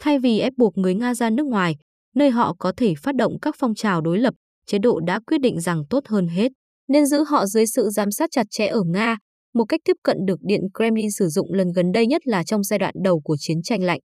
Thay 0.00 0.18
vì 0.18 0.38
ép 0.38 0.52
buộc 0.56 0.78
người 0.78 0.94
Nga 0.94 1.14
ra 1.14 1.30
nước 1.30 1.46
ngoài, 1.46 1.76
nơi 2.14 2.30
họ 2.30 2.54
có 2.58 2.72
thể 2.76 2.94
phát 3.02 3.14
động 3.14 3.38
các 3.42 3.54
phong 3.58 3.74
trào 3.74 4.00
đối 4.00 4.18
lập, 4.18 4.34
chế 4.66 4.78
độ 4.78 5.00
đã 5.00 5.20
quyết 5.26 5.38
định 5.40 5.60
rằng 5.60 5.82
tốt 5.90 6.06
hơn 6.06 6.28
hết 6.28 6.52
nên 6.88 7.06
giữ 7.06 7.24
họ 7.24 7.46
dưới 7.46 7.66
sự 7.66 7.90
giám 7.90 8.10
sát 8.10 8.30
chặt 8.30 8.46
chẽ 8.50 8.66
ở 8.66 8.82
Nga, 8.86 9.16
một 9.54 9.64
cách 9.64 9.80
tiếp 9.84 9.96
cận 10.02 10.16
được 10.26 10.38
Điện 10.42 10.60
Kremlin 10.74 11.10
sử 11.10 11.28
dụng 11.28 11.52
lần 11.52 11.72
gần 11.72 11.92
đây 11.92 12.06
nhất 12.06 12.22
là 12.26 12.44
trong 12.44 12.62
giai 12.64 12.78
đoạn 12.78 12.94
đầu 13.04 13.20
của 13.20 13.36
chiến 13.38 13.62
tranh 13.62 13.82
lạnh. 13.82 14.00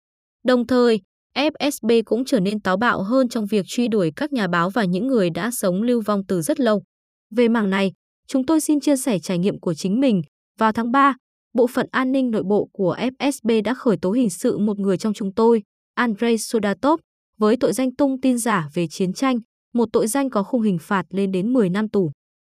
Đồng 0.45 0.67
thời, 0.67 1.01
FSB 1.37 2.03
cũng 2.05 2.25
trở 2.25 2.41
nên 2.41 2.61
táo 2.61 2.77
bạo 2.77 3.03
hơn 3.03 3.29
trong 3.29 3.47
việc 3.47 3.67
truy 3.67 3.89
đuổi 3.89 4.13
các 4.17 4.33
nhà 4.33 4.47
báo 4.49 4.71
và 4.71 4.85
những 4.85 5.07
người 5.07 5.31
đã 5.31 5.51
sống 5.51 5.83
lưu 5.83 6.03
vong 6.07 6.23
từ 6.29 6.43
rất 6.43 6.61
lâu. 6.61 6.83
Về 7.31 7.49
mảng 7.49 7.71
này, 7.71 7.93
chúng 8.27 8.47
tôi 8.47 8.61
xin 8.61 8.81
chia 8.81 8.97
sẻ 8.97 9.19
trải 9.19 9.39
nghiệm 9.39 9.61
của 9.61 9.75
chính 9.75 10.01
mình. 10.01 10.23
Vào 10.59 10.73
tháng 10.73 10.93
3, 10.93 11.15
Bộ 11.55 11.67
phận 11.67 11.87
An 11.91 12.13
ninh 12.13 12.31
nội 12.31 12.43
bộ 12.43 12.69
của 12.73 12.97
FSB 13.19 13.63
đã 13.63 13.75
khởi 13.75 13.97
tố 14.03 14.13
hình 14.13 14.31
sự 14.31 14.59
một 14.59 14.79
người 14.79 14.97
trong 14.97 15.13
chúng 15.13 15.35
tôi, 15.35 15.63
Andrei 15.95 16.39
Sodatov, 16.39 17.01
với 17.39 17.57
tội 17.57 17.73
danh 17.73 17.95
tung 17.97 18.21
tin 18.21 18.39
giả 18.39 18.69
về 18.75 18.87
chiến 18.91 19.13
tranh, 19.13 19.39
một 19.75 19.89
tội 19.93 20.07
danh 20.07 20.31
có 20.31 20.43
khung 20.43 20.63
hình 20.63 20.79
phạt 20.81 21.07
lên 21.11 21.33
đến 21.33 21.53
10 21.53 21.71
năm 21.71 21.89
tù. 21.89 22.11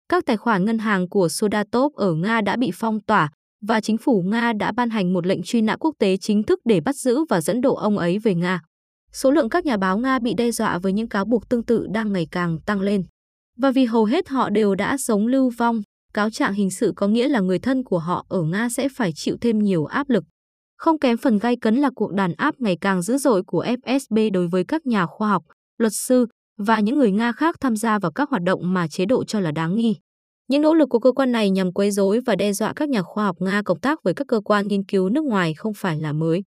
Các 0.09 0.27
tài 0.27 0.37
khoản 0.37 0.65
ngân 0.65 0.79
hàng 0.79 1.09
của 1.09 1.29
Sodatov 1.29 1.95
ở 1.95 2.15
Nga 2.15 2.41
đã 2.41 2.57
bị 2.57 2.71
phong 2.75 3.01
tỏa 3.01 3.31
và 3.67 3.81
chính 3.81 3.99
phủ 3.99 4.23
Nga 4.27 4.53
đã 4.53 4.73
ban 4.73 4.91
hành 4.91 5.13
một 5.13 5.27
lệnh 5.27 5.43
truy 5.43 5.61
nã 5.63 5.77
quốc 5.77 5.95
tế 5.99 6.17
chính 6.17 6.43
thức 6.43 6.61
để 6.65 6.81
bắt 6.81 6.97
giữ 6.97 7.25
và 7.29 7.41
dẫn 7.41 7.61
độ 7.61 7.75
ông 7.75 7.99
ấy 7.99 8.19
về 8.19 8.35
Nga. 8.35 8.61
Số 9.13 9.31
lượng 9.31 9.49
các 9.49 9.65
nhà 9.65 9.77
báo 9.77 9.99
Nga 9.99 10.19
bị 10.19 10.35
đe 10.35 10.51
dọa 10.51 10.79
với 10.79 10.93
những 10.93 11.09
cáo 11.09 11.25
buộc 11.25 11.49
tương 11.49 11.65
tự 11.65 11.87
đang 11.93 12.13
ngày 12.13 12.27
càng 12.31 12.59
tăng 12.67 12.81
lên. 12.81 13.03
Và 13.59 13.71
vì 13.71 13.85
hầu 13.85 14.05
hết 14.05 14.29
họ 14.29 14.51
đều 14.51 14.75
đã 14.75 14.97
sống 14.99 15.27
lưu 15.27 15.51
vong, 15.59 15.83
cáo 16.15 16.31
trạng 16.31 16.55
hình 16.55 16.71
sự 16.71 16.93
có 16.97 17.09
nghĩa 17.09 17.29
là 17.29 17.41
người 17.41 17.59
thân 17.59 17.85
của 17.85 17.99
họ 17.99 18.27
ở 18.29 18.43
Nga 18.43 18.69
sẽ 18.69 18.89
phải 18.89 19.13
chịu 19.15 19.37
thêm 19.41 19.59
nhiều 19.59 19.85
áp 19.85 20.11
lực. 20.11 20.25
Không 20.77 20.99
kém 20.99 21.17
phần 21.17 21.39
gay 21.39 21.57
cấn 21.57 21.77
là 21.77 21.91
cuộc 21.95 22.13
đàn 22.13 22.33
áp 22.37 22.55
ngày 22.59 22.77
càng 22.81 23.03
dữ 23.03 23.19
dội 23.19 23.43
của 23.43 23.65
FSB 23.65 24.33
đối 24.33 24.49
với 24.49 24.65
các 24.65 24.87
nhà 24.87 25.07
khoa 25.07 25.29
học, 25.29 25.43
luật 25.79 25.93
sư 25.93 26.27
và 26.59 26.81
những 26.81 26.99
người 26.99 27.13
Nga 27.13 27.33
khác 27.33 27.57
tham 27.61 27.77
gia 27.77 27.99
vào 27.99 28.13
các 28.13 28.31
hoạt 28.31 28.43
động 28.43 28.75
mà 28.75 28.89
chế 28.89 29.05
độ 29.05 29.25
cho 29.25 29.41
là 29.41 29.53
đáng 29.53 29.77
nghi. 29.77 29.97
Những 30.49 30.63
nỗ 30.63 30.75
lực 30.75 30.89
của 30.89 30.99
cơ 30.99 31.13
quan 31.13 31.33
này 31.33 31.51
nhằm 31.51 31.73
quấy 31.73 31.91
rối 31.91 32.21
và 32.27 32.37
đe 32.37 32.53
dọa 32.53 32.73
các 32.77 32.89
nhà 32.89 33.03
khoa 33.03 33.25
học 33.25 33.37
Nga 33.41 33.63
cộng 33.65 33.81
tác 33.81 34.03
với 34.03 34.15
các 34.15 34.27
cơ 34.29 34.41
quan 34.41 34.69
nghiên 34.69 34.85
cứu 34.85 35.09
nước 35.09 35.25
ngoài 35.25 35.55
không 35.55 35.73
phải 35.77 36.01
là 36.01 36.13
mới. 36.13 36.43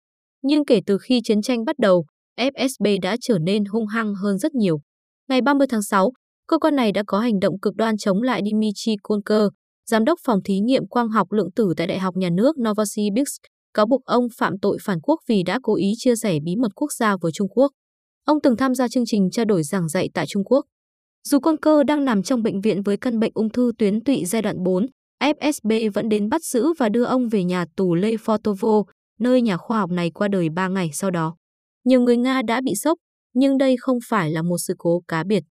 Nhưng 0.42 0.64
kể 0.64 0.80
từ 0.86 0.98
khi 0.98 1.20
chiến 1.24 1.42
tranh 1.42 1.64
bắt 1.64 1.78
đầu, 1.78 2.06
FSB 2.38 2.98
đã 3.02 3.16
trở 3.20 3.38
nên 3.38 3.64
hung 3.64 3.86
hăng 3.86 4.14
hơn 4.14 4.38
rất 4.38 4.54
nhiều. 4.54 4.80
Ngày 5.28 5.40
30 5.40 5.66
tháng 5.70 5.82
6, 5.82 6.12
cơ 6.48 6.58
quan 6.58 6.76
này 6.76 6.92
đã 6.92 7.02
có 7.06 7.18
hành 7.18 7.40
động 7.40 7.60
cực 7.60 7.76
đoan 7.76 7.96
chống 7.96 8.22
lại 8.22 8.42
Dmitry 8.50 8.96
Konker, 9.02 9.48
giám 9.90 10.04
đốc 10.04 10.18
phòng 10.24 10.42
thí 10.44 10.60
nghiệm 10.60 10.86
quang 10.86 11.08
học 11.08 11.32
lượng 11.32 11.52
tử 11.56 11.74
tại 11.76 11.86
Đại 11.86 11.98
học 11.98 12.16
Nhà 12.16 12.30
nước 12.30 12.56
Novosibirsk, 12.58 13.42
cáo 13.74 13.86
buộc 13.86 14.04
ông 14.04 14.26
phạm 14.38 14.58
tội 14.62 14.78
phản 14.80 15.00
quốc 15.00 15.20
vì 15.28 15.42
đã 15.42 15.58
cố 15.62 15.76
ý 15.76 15.92
chia 15.96 16.16
sẻ 16.16 16.38
bí 16.44 16.56
mật 16.56 16.72
quốc 16.74 16.92
gia 16.92 17.16
với 17.20 17.32
Trung 17.34 17.48
Quốc. 17.48 17.70
Ông 18.24 18.38
từng 18.42 18.56
tham 18.56 18.74
gia 18.74 18.88
chương 18.88 19.06
trình 19.06 19.30
trao 19.30 19.44
đổi 19.44 19.62
giảng 19.62 19.88
dạy 19.88 20.08
tại 20.14 20.26
Trung 20.28 20.44
Quốc. 20.44 20.64
Dù 21.28 21.40
con 21.40 21.56
cơ 21.56 21.82
đang 21.82 22.04
nằm 22.04 22.22
trong 22.22 22.42
bệnh 22.42 22.60
viện 22.60 22.82
với 22.82 22.96
căn 22.96 23.18
bệnh 23.18 23.32
ung 23.34 23.50
thư 23.50 23.72
tuyến 23.78 24.04
tụy 24.04 24.24
giai 24.24 24.42
đoạn 24.42 24.62
4, 24.62 24.86
FSB 25.22 25.90
vẫn 25.90 26.08
đến 26.08 26.28
bắt 26.28 26.44
giữ 26.44 26.72
và 26.78 26.88
đưa 26.88 27.04
ông 27.04 27.28
về 27.28 27.44
nhà 27.44 27.64
tù 27.76 27.94
Lefortovo, 27.94 28.84
nơi 29.20 29.42
nhà 29.42 29.56
khoa 29.56 29.78
học 29.78 29.90
này 29.90 30.10
qua 30.10 30.28
đời 30.28 30.48
3 30.48 30.68
ngày 30.68 30.90
sau 30.92 31.10
đó. 31.10 31.36
Nhiều 31.84 32.00
người 32.00 32.16
Nga 32.16 32.42
đã 32.42 32.60
bị 32.64 32.74
sốc, 32.74 32.98
nhưng 33.34 33.58
đây 33.58 33.76
không 33.80 33.98
phải 34.08 34.30
là 34.30 34.42
một 34.42 34.58
sự 34.58 34.74
cố 34.78 35.02
cá 35.08 35.24
biệt. 35.24 35.42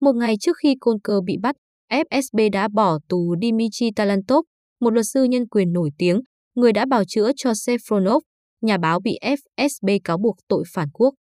Một 0.00 0.12
ngày 0.16 0.34
trước 0.40 0.56
khi 0.62 0.74
côn 0.80 0.96
cơ 1.04 1.20
bị 1.24 1.36
bắt, 1.42 1.56
FSB 1.90 2.50
đã 2.52 2.68
bỏ 2.68 2.98
tù 3.08 3.34
Dmitry 3.42 3.90
Talantov, 3.96 4.44
một 4.80 4.90
luật 4.90 5.06
sư 5.06 5.24
nhân 5.24 5.48
quyền 5.48 5.72
nổi 5.72 5.90
tiếng, 5.98 6.20
người 6.54 6.72
đã 6.72 6.86
bào 6.86 7.04
chữa 7.04 7.30
cho 7.36 7.50
Sefronov, 7.50 8.20
nhà 8.62 8.78
báo 8.78 9.00
bị 9.00 9.18
FSB 9.22 9.98
cáo 10.04 10.18
buộc 10.18 10.36
tội 10.48 10.64
phản 10.74 10.88
quốc. 10.92 11.14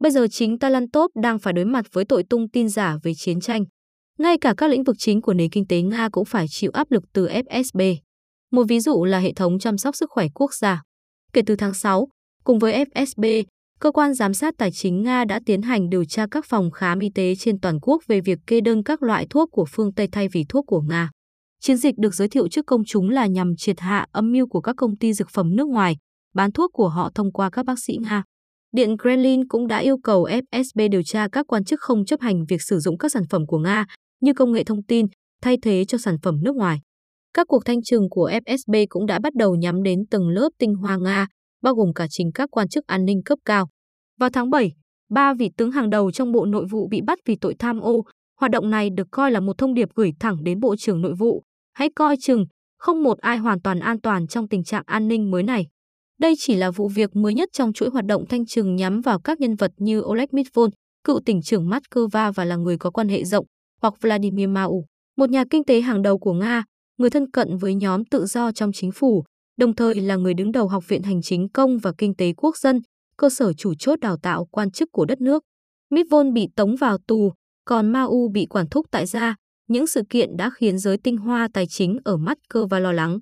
Bây 0.00 0.12
giờ 0.12 0.26
chính 0.30 0.58
Talantov 0.58 1.10
đang 1.22 1.38
phải 1.38 1.52
đối 1.52 1.64
mặt 1.64 1.86
với 1.92 2.04
tội 2.04 2.24
tung 2.30 2.48
tin 2.48 2.68
giả 2.68 2.96
về 3.02 3.12
chiến 3.16 3.40
tranh. 3.40 3.64
Ngay 4.18 4.38
cả 4.40 4.54
các 4.56 4.70
lĩnh 4.70 4.84
vực 4.84 4.96
chính 4.98 5.22
của 5.22 5.34
nền 5.34 5.50
kinh 5.50 5.66
tế 5.66 5.82
Nga 5.82 6.08
cũng 6.12 6.24
phải 6.24 6.46
chịu 6.48 6.70
áp 6.74 6.90
lực 6.90 7.04
từ 7.12 7.26
FSB. 7.26 7.96
Một 8.52 8.64
ví 8.68 8.80
dụ 8.80 9.04
là 9.04 9.18
hệ 9.18 9.32
thống 9.32 9.58
chăm 9.58 9.78
sóc 9.78 9.96
sức 9.96 10.10
khỏe 10.10 10.26
quốc 10.34 10.54
gia. 10.54 10.82
Kể 11.32 11.42
từ 11.46 11.56
tháng 11.56 11.74
6, 11.74 12.08
cùng 12.44 12.58
với 12.58 12.84
FSB, 12.84 13.44
cơ 13.80 13.92
quan 13.92 14.14
giám 14.14 14.34
sát 14.34 14.54
tài 14.58 14.72
chính 14.72 15.02
Nga 15.02 15.24
đã 15.24 15.40
tiến 15.46 15.62
hành 15.62 15.88
điều 15.88 16.04
tra 16.04 16.26
các 16.30 16.44
phòng 16.48 16.70
khám 16.70 16.98
y 16.98 17.08
tế 17.14 17.34
trên 17.34 17.60
toàn 17.60 17.80
quốc 17.80 18.02
về 18.08 18.20
việc 18.20 18.38
kê 18.46 18.60
đơn 18.60 18.82
các 18.82 19.02
loại 19.02 19.26
thuốc 19.30 19.48
của 19.52 19.64
phương 19.70 19.94
Tây 19.94 20.08
thay 20.12 20.28
vì 20.28 20.44
thuốc 20.48 20.64
của 20.66 20.80
Nga. 20.80 21.10
Chiến 21.60 21.76
dịch 21.76 21.94
được 21.98 22.14
giới 22.14 22.28
thiệu 22.28 22.48
trước 22.48 22.66
công 22.66 22.84
chúng 22.84 23.10
là 23.10 23.26
nhằm 23.26 23.56
triệt 23.56 23.80
hạ 23.80 24.06
âm 24.12 24.32
mưu 24.32 24.46
của 24.48 24.60
các 24.60 24.76
công 24.76 24.96
ty 24.96 25.12
dược 25.12 25.28
phẩm 25.30 25.56
nước 25.56 25.68
ngoài, 25.68 25.96
bán 26.34 26.52
thuốc 26.52 26.70
của 26.72 26.88
họ 26.88 27.10
thông 27.14 27.32
qua 27.32 27.50
các 27.50 27.64
bác 27.66 27.78
sĩ 27.78 27.96
Nga. 28.00 28.22
Điện 28.72 28.98
Kremlin 28.98 29.48
cũng 29.48 29.66
đã 29.66 29.78
yêu 29.78 29.96
cầu 30.04 30.28
FSB 30.52 30.88
điều 30.90 31.02
tra 31.02 31.28
các 31.32 31.46
quan 31.46 31.64
chức 31.64 31.80
không 31.80 32.04
chấp 32.04 32.20
hành 32.20 32.44
việc 32.48 32.62
sử 32.62 32.78
dụng 32.78 32.98
các 32.98 33.12
sản 33.12 33.22
phẩm 33.30 33.46
của 33.46 33.58
Nga 33.58 33.86
như 34.20 34.32
công 34.32 34.52
nghệ 34.52 34.64
thông 34.64 34.82
tin 34.82 35.06
thay 35.42 35.56
thế 35.62 35.84
cho 35.84 35.98
sản 35.98 36.16
phẩm 36.22 36.34
nước 36.42 36.56
ngoài. 36.56 36.80
Các 37.34 37.46
cuộc 37.48 37.64
thanh 37.64 37.82
trừng 37.82 38.10
của 38.10 38.30
FSB 38.46 38.86
cũng 38.88 39.06
đã 39.06 39.18
bắt 39.18 39.34
đầu 39.34 39.54
nhắm 39.54 39.82
đến 39.82 39.98
từng 40.10 40.28
lớp 40.28 40.48
tinh 40.58 40.74
hoa 40.74 40.96
Nga, 40.96 41.26
bao 41.62 41.74
gồm 41.74 41.92
cả 41.94 42.06
chính 42.10 42.32
các 42.34 42.48
quan 42.50 42.68
chức 42.68 42.86
an 42.86 43.04
ninh 43.04 43.22
cấp 43.24 43.38
cao. 43.44 43.68
Vào 44.20 44.30
tháng 44.30 44.50
7, 44.50 44.72
ba 45.10 45.34
vị 45.34 45.50
tướng 45.56 45.70
hàng 45.70 45.90
đầu 45.90 46.10
trong 46.10 46.32
Bộ 46.32 46.46
Nội 46.46 46.66
vụ 46.70 46.88
bị 46.88 47.00
bắt 47.00 47.18
vì 47.26 47.36
tội 47.36 47.54
tham 47.58 47.80
ô. 47.80 48.04
Hoạt 48.40 48.50
động 48.50 48.70
này 48.70 48.90
được 48.90 49.08
coi 49.10 49.30
là 49.30 49.40
một 49.40 49.58
thông 49.58 49.74
điệp 49.74 49.88
gửi 49.94 50.12
thẳng 50.20 50.44
đến 50.44 50.60
Bộ 50.60 50.76
trưởng 50.76 51.02
Nội 51.02 51.14
vụ. 51.14 51.42
Hãy 51.72 51.88
coi 51.96 52.16
chừng, 52.20 52.46
không 52.78 53.02
một 53.02 53.18
ai 53.18 53.38
hoàn 53.38 53.60
toàn 53.62 53.80
an 53.80 54.00
toàn 54.00 54.26
trong 54.26 54.48
tình 54.48 54.64
trạng 54.64 54.82
an 54.86 55.08
ninh 55.08 55.30
mới 55.30 55.42
này. 55.42 55.66
Đây 56.18 56.34
chỉ 56.38 56.56
là 56.56 56.70
vụ 56.70 56.88
việc 56.88 57.16
mới 57.16 57.34
nhất 57.34 57.48
trong 57.52 57.72
chuỗi 57.72 57.90
hoạt 57.90 58.04
động 58.06 58.24
thanh 58.28 58.46
trừng 58.46 58.76
nhắm 58.76 59.00
vào 59.00 59.20
các 59.20 59.40
nhân 59.40 59.54
vật 59.54 59.70
như 59.76 60.00
Oleg 60.00 60.28
Mitvon, 60.32 60.70
cựu 61.04 61.20
tỉnh 61.24 61.42
trưởng 61.42 61.70
Moscow 61.70 62.30
và 62.34 62.44
là 62.44 62.56
người 62.56 62.78
có 62.78 62.90
quan 62.90 63.08
hệ 63.08 63.24
rộng, 63.24 63.46
hoặc 63.82 63.94
Vladimir 64.00 64.48
Mao, 64.48 64.84
một 65.16 65.30
nhà 65.30 65.44
kinh 65.50 65.64
tế 65.64 65.80
hàng 65.80 66.02
đầu 66.02 66.18
của 66.18 66.32
Nga, 66.32 66.64
người 66.98 67.10
thân 67.10 67.30
cận 67.30 67.56
với 67.56 67.74
nhóm 67.74 68.04
tự 68.04 68.26
do 68.26 68.52
trong 68.52 68.72
chính 68.72 68.92
phủ, 68.92 69.24
đồng 69.58 69.74
thời 69.74 69.94
là 69.94 70.16
người 70.16 70.34
đứng 70.34 70.52
đầu 70.52 70.68
Học 70.68 70.88
viện 70.88 71.02
Hành 71.02 71.22
chính 71.22 71.48
công 71.48 71.78
và 71.78 71.92
Kinh 71.98 72.14
tế 72.14 72.32
Quốc 72.36 72.56
dân, 72.56 72.80
cơ 73.20 73.30
sở 73.30 73.52
chủ 73.52 73.74
chốt 73.74 74.00
đào 74.00 74.16
tạo 74.16 74.44
quan 74.44 74.70
chức 74.70 74.88
của 74.92 75.04
đất 75.04 75.20
nước. 75.20 75.42
Mitvon 75.90 76.32
bị 76.32 76.48
tống 76.56 76.76
vào 76.76 76.98
tù, 77.06 77.32
còn 77.64 77.92
Mau 77.92 78.28
bị 78.32 78.46
quản 78.46 78.68
thúc 78.68 78.86
tại 78.90 79.06
gia. 79.06 79.34
Những 79.68 79.86
sự 79.86 80.02
kiện 80.10 80.36
đã 80.36 80.50
khiến 80.50 80.78
giới 80.78 80.98
tinh 80.98 81.16
hoa 81.16 81.48
tài 81.54 81.66
chính 81.66 81.98
ở 82.04 82.16
mắt 82.16 82.38
cơ 82.48 82.66
và 82.66 82.78
lo 82.78 82.92
lắng. 82.92 83.18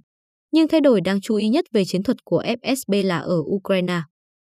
Nhưng 0.52 0.68
thay 0.68 0.80
đổi 0.80 1.00
đáng 1.00 1.20
chú 1.20 1.34
ý 1.34 1.48
nhất 1.48 1.64
về 1.72 1.84
chiến 1.84 2.02
thuật 2.02 2.24
của 2.24 2.42
FSB 2.42 3.06
là 3.06 3.18
ở 3.18 3.36
Ukraine. 3.38 4.00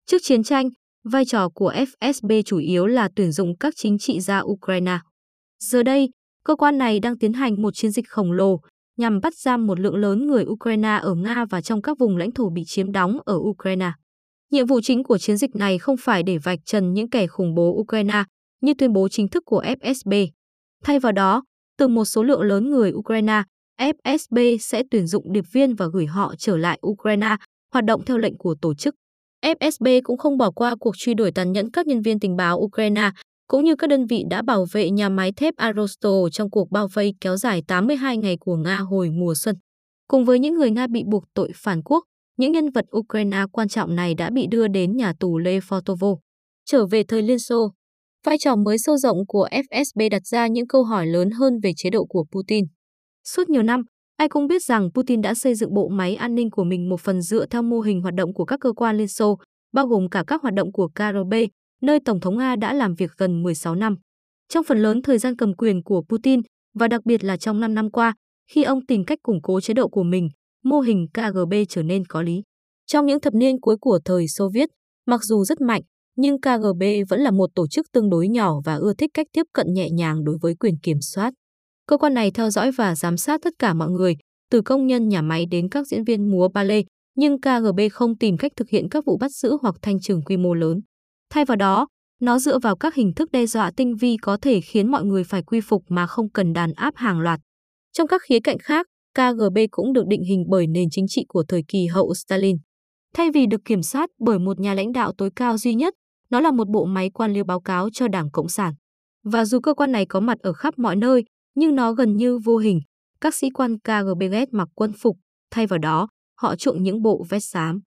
Trước 0.07 0.19
chiến 0.23 0.43
tranh, 0.43 0.69
vai 1.05 1.25
trò 1.25 1.49
của 1.49 1.73
FSB 1.73 2.43
chủ 2.43 2.59
yếu 2.59 2.87
là 2.87 3.09
tuyển 3.17 3.33
dụng 3.33 3.59
các 3.59 3.75
chính 3.77 3.99
trị 3.99 4.21
gia 4.21 4.41
Ukraine. 4.41 4.99
Giờ 5.61 5.83
đây, 5.83 6.09
cơ 6.45 6.57
quan 6.57 6.79
này 6.79 7.01
đang 7.01 7.19
tiến 7.19 7.33
hành 7.33 7.63
một 7.63 7.75
chiến 7.75 7.91
dịch 7.91 8.09
khổng 8.09 8.33
lồ 8.33 8.61
nhằm 8.97 9.21
bắt 9.21 9.35
giam 9.37 9.67
một 9.67 9.81
lượng 9.81 9.97
lớn 9.97 10.27
người 10.27 10.45
Ukraine 10.45 10.99
ở 11.03 11.15
Nga 11.15 11.45
và 11.51 11.61
trong 11.61 11.83
các 11.83 11.99
vùng 11.99 12.17
lãnh 12.17 12.33
thổ 12.33 12.51
bị 12.51 12.63
chiếm 12.67 12.93
đóng 12.93 13.19
ở 13.25 13.37
Ukraine. 13.37 13.93
Nhiệm 14.51 14.67
vụ 14.67 14.81
chính 14.81 15.05
của 15.05 15.19
chiến 15.19 15.37
dịch 15.37 15.57
này 15.57 15.79
không 15.79 15.97
phải 16.01 16.23
để 16.23 16.39
vạch 16.39 16.59
trần 16.65 16.95
những 16.95 17.11
kẻ 17.11 17.27
khủng 17.27 17.55
bố 17.55 17.71
Ukraine 17.71 18.25
như 18.61 18.75
tuyên 18.75 18.93
bố 18.93 19.09
chính 19.09 19.29
thức 19.29 19.43
của 19.47 19.63
FSB. 19.63 20.29
Thay 20.85 20.99
vào 20.99 21.13
đó, 21.13 21.45
từ 21.79 21.89
một 21.89 22.05
số 22.05 22.23
lượng 22.23 22.43
lớn 22.43 22.71
người 22.71 22.93
Ukraine 22.93 23.43
FSB 23.81 24.59
sẽ 24.61 24.83
tuyển 24.91 25.07
dụng 25.07 25.33
điệp 25.33 25.45
viên 25.53 25.75
và 25.75 25.87
gửi 25.93 26.07
họ 26.07 26.35
trở 26.39 26.57
lại 26.57 26.79
Ukraine, 26.87 27.37
hoạt 27.73 27.85
động 27.85 28.05
theo 28.05 28.19
lệnh 28.19 28.37
của 28.39 28.55
tổ 28.63 28.75
chức. 28.75 28.95
FSB 29.45 30.01
cũng 30.05 30.19
không 30.19 30.39
bỏ 30.39 30.51
qua 30.51 30.75
cuộc 30.81 30.97
truy 30.97 31.15
đuổi 31.15 31.31
tàn 31.33 31.53
nhẫn 31.53 31.71
các 31.71 31.87
nhân 31.87 32.03
viên 32.03 32.21
tình 32.21 32.37
báo 32.37 32.59
Ukraine, 32.59 33.11
cũng 33.49 33.65
như 33.65 33.77
các 33.77 33.87
đơn 33.87 34.07
vị 34.07 34.25
đã 34.31 34.43
bảo 34.43 34.67
vệ 34.73 34.91
nhà 34.91 35.09
máy 35.09 35.33
thép 35.33 35.57
Arostol 35.57 36.29
trong 36.33 36.51
cuộc 36.51 36.71
bao 36.71 36.89
vây 36.93 37.15
kéo 37.21 37.37
dài 37.37 37.63
82 37.69 38.17
ngày 38.17 38.37
của 38.41 38.57
Nga 38.57 38.77
hồi 38.77 39.11
mùa 39.11 39.35
xuân. 39.35 39.57
Cùng 40.09 40.25
với 40.25 40.39
những 40.39 40.55
người 40.55 40.71
Nga 40.71 40.87
bị 40.87 41.03
buộc 41.07 41.25
tội 41.35 41.51
phản 41.55 41.83
quốc, 41.85 42.05
những 42.37 42.53
nhân 42.53 42.71
vật 42.71 42.85
Ukraine 42.97 43.45
quan 43.53 43.69
trọng 43.69 43.97
này 43.97 44.15
đã 44.15 44.31
bị 44.31 44.47
đưa 44.51 44.69
đến 44.69 44.97
nhà 44.97 45.13
tù 45.21 45.39
Lefortovo. 45.39 46.17
Trở 46.65 46.87
về 46.87 47.03
thời 47.09 47.23
Liên 47.23 47.39
Xô, 47.39 47.73
vai 48.25 48.39
trò 48.39 48.57
mới 48.57 48.79
sâu 48.79 48.97
rộng 48.97 49.27
của 49.27 49.49
FSB 49.51 50.11
đặt 50.11 50.27
ra 50.27 50.47
những 50.47 50.67
câu 50.67 50.85
hỏi 50.85 51.07
lớn 51.07 51.31
hơn 51.31 51.59
về 51.63 51.73
chế 51.77 51.91
độ 51.91 52.05
của 52.05 52.25
Putin. 52.33 52.65
Suốt 53.25 53.49
nhiều 53.49 53.63
năm, 53.63 53.83
ai 54.17 54.29
cũng 54.29 54.47
biết 54.47 54.63
rằng 54.63 54.89
Putin 54.95 55.21
đã 55.21 55.35
xây 55.35 55.55
dựng 55.55 55.75
bộ 55.75 55.89
máy 55.89 56.15
an 56.15 56.35
ninh 56.35 56.51
của 56.51 56.65
mình 56.65 56.89
một 56.89 57.01
phần 57.01 57.23
dựa 57.23 57.47
theo 57.47 57.63
mô 57.63 57.81
hình 57.81 58.01
hoạt 58.03 58.15
động 58.15 58.35
của 58.35 58.45
các 58.45 58.61
cơ 58.61 58.73
quan 58.73 58.97
Liên 58.97 59.09
Xô, 59.09 59.39
bao 59.73 59.87
gồm 59.87 60.09
cả 60.11 60.25
các 60.27 60.43
hoạt 60.43 60.55
động 60.55 60.73
của 60.73 60.89
KGB, 60.89 61.35
nơi 61.83 61.99
Tổng 62.05 62.21
thống 62.21 62.39
Nga 62.39 62.57
đã 62.57 62.75
làm 62.75 62.95
việc 62.95 63.11
gần 63.19 63.43
16 63.43 63.75
năm. 63.75 63.95
Trong 64.49 64.65
phần 64.65 64.79
lớn 64.79 65.03
thời 65.03 65.19
gian 65.19 65.37
cầm 65.37 65.55
quyền 65.55 65.83
của 65.83 66.03
Putin, 66.09 66.41
và 66.75 66.89
đặc 66.89 67.01
biệt 67.05 67.25
là 67.25 67.37
trong 67.37 67.61
5 67.61 67.75
năm 67.75 67.91
qua, 67.91 68.15
khi 68.51 68.63
ông 68.63 68.87
tìm 68.87 69.05
cách 69.05 69.19
củng 69.23 69.43
cố 69.43 69.61
chế 69.61 69.75
độ 69.75 69.89
của 69.89 70.03
mình, 70.03 70.29
mô 70.65 70.81
hình 70.81 71.07
KGB 71.15 71.55
trở 71.69 71.83
nên 71.83 72.05
có 72.05 72.23
lý. 72.23 72.43
Trong 72.87 73.07
những 73.07 73.21
thập 73.21 73.35
niên 73.35 73.61
cuối 73.61 73.77
của 73.81 73.99
thời 74.05 74.29
Xô 74.29 74.51
Viết, 74.55 74.69
mặc 75.07 75.25
dù 75.25 75.45
rất 75.45 75.61
mạnh, 75.61 75.83
nhưng 76.17 76.41
KGB 76.41 76.83
vẫn 77.09 77.21
là 77.21 77.31
một 77.31 77.51
tổ 77.55 77.69
chức 77.69 77.87
tương 77.93 78.11
đối 78.11 78.29
nhỏ 78.29 78.61
và 78.65 78.75
ưa 78.75 78.95
thích 78.95 79.11
cách 79.15 79.27
tiếp 79.33 79.43
cận 79.53 79.67
nhẹ 79.73 79.91
nhàng 79.91 80.25
đối 80.25 80.39
với 80.43 80.55
quyền 80.55 80.75
kiểm 80.83 81.01
soát. 81.01 81.33
Cơ 81.87 81.97
quan 81.97 82.15
này 82.15 82.31
theo 82.31 82.51
dõi 82.51 82.71
và 82.71 82.95
giám 82.95 83.17
sát 83.17 83.41
tất 83.45 83.55
cả 83.59 83.75
mọi 83.75 83.91
người, 83.91 84.17
từ 84.51 84.63
công 84.63 84.87
nhân 84.87 85.09
nhà 85.09 85.23
máy 85.23 85.47
đến 85.47 85.69
các 85.69 85.87
diễn 85.87 86.05
viên 86.05 86.31
múa 86.31 86.49
ballet, 86.49 86.85
nhưng 87.17 87.41
KGB 87.41 87.81
không 87.93 88.19
tìm 88.19 88.37
cách 88.37 88.53
thực 88.57 88.69
hiện 88.69 88.89
các 88.89 89.05
vụ 89.07 89.17
bắt 89.19 89.31
giữ 89.31 89.57
hoặc 89.63 89.75
thanh 89.83 90.01
trừng 90.01 90.23
quy 90.23 90.37
mô 90.37 90.55
lớn. 90.55 90.81
Thay 91.31 91.45
vào 91.45 91.57
đó, 91.57 91.87
nó 92.21 92.39
dựa 92.39 92.59
vào 92.59 92.77
các 92.77 92.95
hình 92.95 93.13
thức 93.15 93.31
đe 93.33 93.47
dọa 93.47 93.71
tinh 93.77 93.97
vi 93.97 94.17
có 94.23 94.37
thể 94.43 94.61
khiến 94.61 94.91
mọi 94.91 95.05
người 95.05 95.25
phải 95.25 95.43
quy 95.43 95.61
phục 95.61 95.83
mà 95.89 96.07
không 96.07 96.31
cần 96.31 96.53
đàn 96.53 96.73
áp 96.73 96.95
hàng 96.97 97.21
loạt. 97.21 97.41
Trong 97.93 98.07
các 98.07 98.23
khía 98.29 98.41
cạnh 98.41 98.59
khác, 98.59 98.87
KGB 99.15 99.59
cũng 99.71 99.93
được 99.93 100.07
định 100.07 100.23
hình 100.23 100.45
bởi 100.49 100.67
nền 100.67 100.89
chính 100.91 101.07
trị 101.09 101.25
của 101.29 101.45
thời 101.49 101.63
kỳ 101.69 101.87
hậu 101.87 102.15
Stalin. 102.15 102.57
Thay 103.15 103.31
vì 103.31 103.47
được 103.47 103.61
kiểm 103.65 103.83
soát 103.83 104.11
bởi 104.21 104.39
một 104.39 104.61
nhà 104.61 104.75
lãnh 104.75 104.93
đạo 104.93 105.13
tối 105.19 105.31
cao 105.37 105.59
duy 105.59 105.75
nhất, 105.75 105.95
nó 106.31 106.41
là 106.41 106.51
một 106.53 106.69
bộ 106.69 106.85
máy 106.85 107.11
quan 107.11 107.33
liêu 107.33 107.45
báo 107.45 107.61
cáo 107.61 107.89
cho 107.93 108.09
Đảng 108.09 108.31
Cộng 108.31 108.49
sản. 108.49 108.75
Và 109.25 109.45
dù 109.45 109.61
cơ 109.61 109.75
quan 109.75 109.93
này 109.93 110.07
có 110.07 110.21
mặt 110.21 110.39
ở 110.41 110.53
khắp 110.53 110.79
mọi 110.79 110.97
nơi, 110.97 111.25
nhưng 111.55 111.75
nó 111.75 111.93
gần 111.93 112.17
như 112.17 112.39
vô 112.39 112.57
hình. 112.57 112.81
Các 113.21 113.35
sĩ 113.35 113.51
quan 113.51 113.79
KGB 113.79 114.23
ghét 114.31 114.49
mặc 114.53 114.69
quân 114.75 114.93
phục, 114.93 115.17
thay 115.51 115.67
vào 115.67 115.79
đó, 115.79 116.09
họ 116.41 116.57
chuộng 116.57 116.83
những 116.83 117.03
bộ 117.03 117.25
vest 117.29 117.45
xám. 117.53 117.81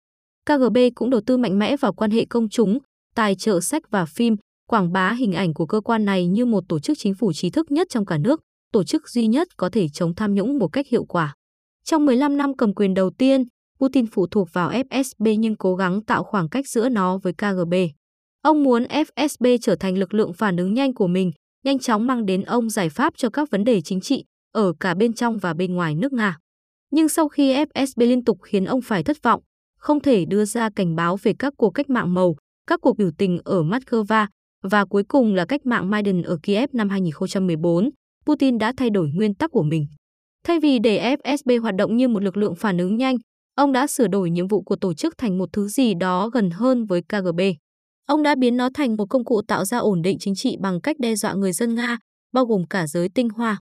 KGB 0.46 0.78
cũng 0.94 1.10
đầu 1.10 1.20
tư 1.26 1.36
mạnh 1.36 1.58
mẽ 1.58 1.76
vào 1.76 1.92
quan 1.92 2.10
hệ 2.10 2.24
công 2.24 2.48
chúng, 2.48 2.78
tài 3.14 3.34
trợ 3.34 3.60
sách 3.60 3.82
và 3.90 4.06
phim, 4.06 4.36
quảng 4.68 4.92
bá 4.92 5.12
hình 5.12 5.32
ảnh 5.32 5.54
của 5.54 5.66
cơ 5.66 5.80
quan 5.80 6.04
này 6.04 6.26
như 6.26 6.46
một 6.46 6.64
tổ 6.68 6.78
chức 6.78 6.98
chính 7.00 7.14
phủ 7.14 7.32
trí 7.32 7.50
thức 7.50 7.70
nhất 7.70 7.86
trong 7.90 8.06
cả 8.06 8.18
nước, 8.18 8.40
tổ 8.72 8.84
chức 8.84 9.08
duy 9.08 9.26
nhất 9.26 9.48
có 9.56 9.68
thể 9.72 9.88
chống 9.88 10.14
tham 10.14 10.34
nhũng 10.34 10.58
một 10.58 10.68
cách 10.68 10.86
hiệu 10.88 11.04
quả. 11.04 11.34
Trong 11.84 12.06
15 12.06 12.36
năm 12.36 12.56
cầm 12.56 12.74
quyền 12.74 12.94
đầu 12.94 13.10
tiên, 13.10 13.44
Putin 13.80 14.06
phụ 14.06 14.26
thuộc 14.26 14.48
vào 14.52 14.70
FSB 14.70 15.36
nhưng 15.38 15.56
cố 15.56 15.74
gắng 15.74 16.04
tạo 16.04 16.24
khoảng 16.24 16.48
cách 16.48 16.68
giữa 16.68 16.88
nó 16.88 17.18
với 17.18 17.32
KGB. 17.32 17.74
Ông 18.42 18.62
muốn 18.62 18.82
FSB 18.82 19.58
trở 19.62 19.76
thành 19.80 19.98
lực 19.98 20.14
lượng 20.14 20.32
phản 20.32 20.56
ứng 20.56 20.74
nhanh 20.74 20.94
của 20.94 21.06
mình, 21.06 21.30
nhanh 21.64 21.78
chóng 21.78 22.06
mang 22.06 22.26
đến 22.26 22.42
ông 22.42 22.70
giải 22.70 22.88
pháp 22.88 23.12
cho 23.16 23.30
các 23.30 23.50
vấn 23.50 23.64
đề 23.64 23.80
chính 23.80 24.00
trị 24.00 24.24
ở 24.52 24.72
cả 24.80 24.94
bên 24.94 25.12
trong 25.12 25.38
và 25.38 25.54
bên 25.54 25.74
ngoài 25.74 25.94
nước 25.94 26.12
Nga. 26.12 26.38
Nhưng 26.90 27.08
sau 27.08 27.28
khi 27.28 27.54
FSB 27.54 28.08
liên 28.08 28.24
tục 28.24 28.38
khiến 28.42 28.64
ông 28.64 28.80
phải 28.82 29.04
thất 29.04 29.22
vọng, 29.22 29.42
không 29.78 30.00
thể 30.00 30.24
đưa 30.24 30.44
ra 30.44 30.70
cảnh 30.76 30.96
báo 30.96 31.16
về 31.22 31.32
các 31.38 31.54
cuộc 31.56 31.70
cách 31.70 31.90
mạng 31.90 32.14
màu, 32.14 32.36
các 32.66 32.80
cuộc 32.80 32.98
biểu 32.98 33.10
tình 33.18 33.38
ở 33.44 33.62
Moscow 33.62 34.26
và 34.62 34.84
cuối 34.84 35.02
cùng 35.08 35.34
là 35.34 35.44
cách 35.44 35.66
mạng 35.66 35.90
Maidan 35.90 36.22
ở 36.22 36.38
Kiev 36.42 36.70
năm 36.72 36.88
2014, 36.88 37.90
Putin 38.26 38.58
đã 38.58 38.72
thay 38.76 38.90
đổi 38.90 39.08
nguyên 39.14 39.34
tắc 39.34 39.50
của 39.50 39.62
mình. 39.62 39.86
Thay 40.44 40.60
vì 40.60 40.78
để 40.78 41.16
FSB 41.16 41.60
hoạt 41.60 41.74
động 41.74 41.96
như 41.96 42.08
một 42.08 42.22
lực 42.22 42.36
lượng 42.36 42.54
phản 42.54 42.78
ứng 42.78 42.96
nhanh, 42.96 43.16
ông 43.54 43.72
đã 43.72 43.86
sửa 43.86 44.08
đổi 44.08 44.30
nhiệm 44.30 44.48
vụ 44.48 44.62
của 44.62 44.76
tổ 44.76 44.94
chức 44.94 45.14
thành 45.18 45.38
một 45.38 45.48
thứ 45.52 45.68
gì 45.68 45.94
đó 45.94 46.28
gần 46.28 46.50
hơn 46.50 46.84
với 46.84 47.02
KGB. 47.02 47.40
Ông 48.06 48.22
đã 48.22 48.34
biến 48.38 48.56
nó 48.56 48.68
thành 48.74 48.96
một 48.96 49.06
công 49.10 49.24
cụ 49.24 49.42
tạo 49.48 49.64
ra 49.64 49.78
ổn 49.78 50.02
định 50.02 50.16
chính 50.20 50.34
trị 50.34 50.56
bằng 50.60 50.80
cách 50.80 50.96
đe 50.98 51.14
dọa 51.14 51.34
người 51.34 51.52
dân 51.52 51.74
Nga, 51.74 51.98
bao 52.32 52.46
gồm 52.46 52.62
cả 52.70 52.86
giới 52.86 53.08
tinh 53.14 53.28
hoa. 53.28 53.58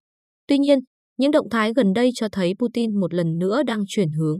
Tuy 0.47 0.57
nhiên, 0.57 0.79
những 1.17 1.31
động 1.31 1.49
thái 1.49 1.73
gần 1.73 1.93
đây 1.93 2.09
cho 2.15 2.27
thấy 2.31 2.53
Putin 2.59 2.99
một 2.99 3.13
lần 3.13 3.37
nữa 3.37 3.63
đang 3.63 3.83
chuyển 3.87 4.09
hướng. 4.11 4.39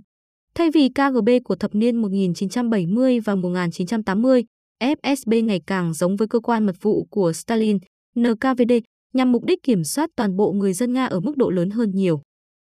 Thay 0.56 0.70
vì 0.74 0.90
KGB 0.90 1.30
của 1.44 1.56
thập 1.56 1.76
niên 1.76 2.02
1970 2.02 3.20
và 3.20 3.36
1980, 3.36 4.44
FSB 4.84 5.46
ngày 5.46 5.62
càng 5.68 5.94
giống 5.94 6.16
với 6.16 6.28
cơ 6.28 6.40
quan 6.40 6.66
mật 6.66 6.76
vụ 6.82 7.08
của 7.10 7.34
Stalin, 7.34 7.78
NKVD, 8.20 8.72
nhằm 9.16 9.32
mục 9.32 9.44
đích 9.46 9.64
kiểm 9.64 9.84
soát 9.84 10.10
toàn 10.16 10.36
bộ 10.36 10.52
người 10.52 10.74
dân 10.74 10.94
Nga 10.94 11.06
ở 11.06 11.20
mức 11.20 11.38
độ 11.38 11.50
lớn 11.50 11.70
hơn 11.70 11.92
nhiều. 11.92 12.22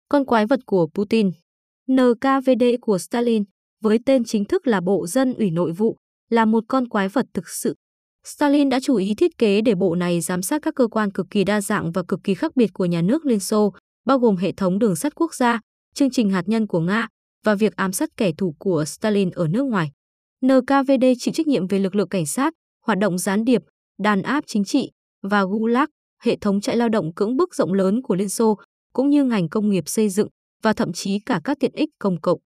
Con 0.09 0.25
quái 0.25 0.45
vật 0.45 0.59
của 0.65 0.87
Putin 0.93 1.31
NKVD 1.91 2.63
của 2.81 2.97
Stalin, 2.97 3.43
với 3.81 3.99
tên 4.05 4.23
chính 4.23 4.45
thức 4.45 4.67
là 4.67 4.81
Bộ 4.81 5.07
Dân 5.07 5.33
ủy 5.33 5.51
Nội 5.51 5.71
vụ, 5.71 5.97
là 6.29 6.45
một 6.45 6.63
con 6.67 6.87
quái 6.87 7.09
vật 7.09 7.25
thực 7.33 7.49
sự. 7.49 7.75
Stalin 8.25 8.69
đã 8.69 8.79
chú 8.79 8.95
ý 8.95 9.15
thiết 9.15 9.37
kế 9.37 9.61
để 9.61 9.75
bộ 9.75 9.95
này 9.95 10.21
giám 10.21 10.41
sát 10.41 10.61
các 10.61 10.75
cơ 10.75 10.87
quan 10.87 11.11
cực 11.11 11.27
kỳ 11.29 11.43
đa 11.43 11.61
dạng 11.61 11.91
và 11.91 12.03
cực 12.07 12.19
kỳ 12.23 12.33
khác 12.33 12.55
biệt 12.55 12.73
của 12.73 12.85
nhà 12.85 13.01
nước 13.01 13.25
Liên 13.25 13.39
Xô, 13.39 13.73
bao 14.05 14.19
gồm 14.19 14.35
hệ 14.35 14.51
thống 14.51 14.79
đường 14.79 14.95
sắt 14.95 15.15
quốc 15.15 15.33
gia, 15.33 15.59
chương 15.95 16.09
trình 16.09 16.29
hạt 16.29 16.43
nhân 16.47 16.67
của 16.67 16.79
Nga 16.79 17.07
và 17.45 17.55
việc 17.55 17.75
ám 17.75 17.91
sát 17.91 18.09
kẻ 18.17 18.31
thù 18.37 18.55
của 18.59 18.85
Stalin 18.85 19.29
ở 19.29 19.47
nước 19.47 19.63
ngoài. 19.63 19.91
NKVD 20.45 21.05
chịu 21.19 21.33
trách 21.33 21.47
nhiệm 21.47 21.67
về 21.67 21.79
lực 21.79 21.95
lượng 21.95 22.09
cảnh 22.09 22.25
sát, 22.25 22.53
hoạt 22.85 22.97
động 22.99 23.17
gián 23.17 23.45
điệp, 23.45 23.61
đàn 23.99 24.21
áp 24.21 24.43
chính 24.47 24.63
trị 24.63 24.91
và 25.21 25.43
Gulag, 25.43 25.85
hệ 26.23 26.37
thống 26.41 26.61
trại 26.61 26.77
lao 26.77 26.89
động 26.89 27.13
cưỡng 27.13 27.37
bức 27.37 27.55
rộng 27.55 27.73
lớn 27.73 28.01
của 28.01 28.15
Liên 28.15 28.29
Xô, 28.29 28.57
cũng 28.93 29.09
như 29.09 29.23
ngành 29.23 29.49
công 29.49 29.69
nghiệp 29.69 29.83
xây 29.87 30.09
dựng 30.09 30.27
và 30.63 30.73
thậm 30.73 30.93
chí 30.93 31.19
cả 31.25 31.41
các 31.43 31.57
tiện 31.59 31.71
ích 31.73 31.89
công 31.99 32.21
cộng. 32.21 32.39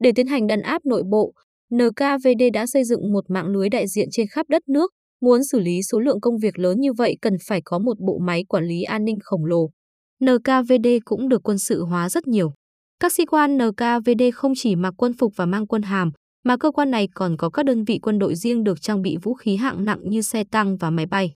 Để 0.00 0.12
tiến 0.16 0.26
hành 0.26 0.46
đàn 0.46 0.60
áp 0.60 0.86
nội 0.86 1.02
bộ, 1.10 1.32
NKVD 1.74 2.42
đã 2.52 2.66
xây 2.66 2.84
dựng 2.84 3.12
một 3.12 3.30
mạng 3.30 3.46
lưới 3.46 3.68
đại 3.68 3.86
diện 3.88 4.08
trên 4.12 4.26
khắp 4.30 4.46
đất 4.48 4.68
nước, 4.68 4.90
muốn 5.20 5.44
xử 5.44 5.60
lý 5.60 5.82
số 5.82 6.00
lượng 6.00 6.20
công 6.20 6.38
việc 6.38 6.58
lớn 6.58 6.80
như 6.80 6.92
vậy 6.92 7.16
cần 7.22 7.34
phải 7.46 7.60
có 7.64 7.78
một 7.78 8.00
bộ 8.00 8.18
máy 8.18 8.44
quản 8.48 8.64
lý 8.64 8.82
an 8.82 9.04
ninh 9.04 9.18
khổng 9.22 9.44
lồ. 9.44 9.70
NKVD 10.24 10.88
cũng 11.04 11.28
được 11.28 11.42
quân 11.42 11.58
sự 11.58 11.84
hóa 11.84 12.08
rất 12.08 12.26
nhiều. 12.26 12.52
Các 13.00 13.12
sĩ 13.12 13.26
quan 13.26 13.58
NKVD 13.58 14.22
không 14.34 14.52
chỉ 14.56 14.76
mặc 14.76 14.94
quân 14.96 15.12
phục 15.12 15.32
và 15.36 15.46
mang 15.46 15.66
quân 15.66 15.82
hàm, 15.82 16.10
mà 16.44 16.56
cơ 16.56 16.70
quan 16.70 16.90
này 16.90 17.08
còn 17.14 17.36
có 17.36 17.50
các 17.50 17.64
đơn 17.64 17.84
vị 17.84 17.98
quân 18.02 18.18
đội 18.18 18.34
riêng 18.34 18.64
được 18.64 18.82
trang 18.82 19.02
bị 19.02 19.16
vũ 19.22 19.34
khí 19.34 19.56
hạng 19.56 19.84
nặng 19.84 20.00
như 20.02 20.22
xe 20.22 20.44
tăng 20.50 20.76
và 20.76 20.90
máy 20.90 21.06
bay. 21.06 21.32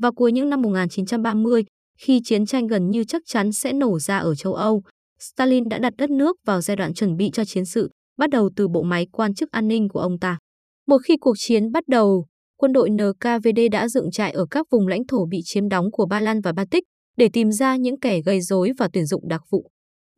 Vào 0.00 0.12
cuối 0.12 0.32
những 0.32 0.50
năm 0.50 0.62
1930, 0.62 1.64
khi 1.98 2.20
chiến 2.24 2.46
tranh 2.46 2.66
gần 2.66 2.90
như 2.90 3.04
chắc 3.04 3.22
chắn 3.26 3.52
sẽ 3.52 3.72
nổ 3.72 3.98
ra 3.98 4.18
ở 4.18 4.34
châu 4.34 4.54
Âu, 4.54 4.82
Stalin 5.20 5.68
đã 5.68 5.78
đặt 5.78 5.92
đất 5.98 6.10
nước 6.10 6.36
vào 6.46 6.60
giai 6.60 6.76
đoạn 6.76 6.94
chuẩn 6.94 7.16
bị 7.16 7.30
cho 7.32 7.44
chiến 7.44 7.64
sự, 7.64 7.90
bắt 8.18 8.30
đầu 8.30 8.50
từ 8.56 8.68
bộ 8.68 8.82
máy 8.82 9.06
quan 9.12 9.34
chức 9.34 9.50
an 9.50 9.68
ninh 9.68 9.88
của 9.88 10.00
ông 10.00 10.18
ta. 10.18 10.38
Một 10.86 10.98
khi 11.04 11.16
cuộc 11.20 11.34
chiến 11.38 11.72
bắt 11.72 11.84
đầu, 11.88 12.26
quân 12.56 12.72
đội 12.72 12.90
NKVD 12.90 13.60
đã 13.72 13.88
dựng 13.88 14.10
trại 14.10 14.32
ở 14.32 14.46
các 14.50 14.66
vùng 14.70 14.86
lãnh 14.86 15.06
thổ 15.06 15.26
bị 15.26 15.40
chiếm 15.44 15.68
đóng 15.68 15.90
của 15.90 16.06
Ba 16.06 16.20
Lan 16.20 16.40
và 16.40 16.52
Baltic 16.52 16.84
để 17.16 17.28
tìm 17.32 17.52
ra 17.52 17.76
những 17.76 18.00
kẻ 18.00 18.20
gây 18.20 18.40
rối 18.40 18.72
và 18.78 18.88
tuyển 18.92 19.06
dụng 19.06 19.28
đặc 19.28 19.40
vụ. 19.50 19.70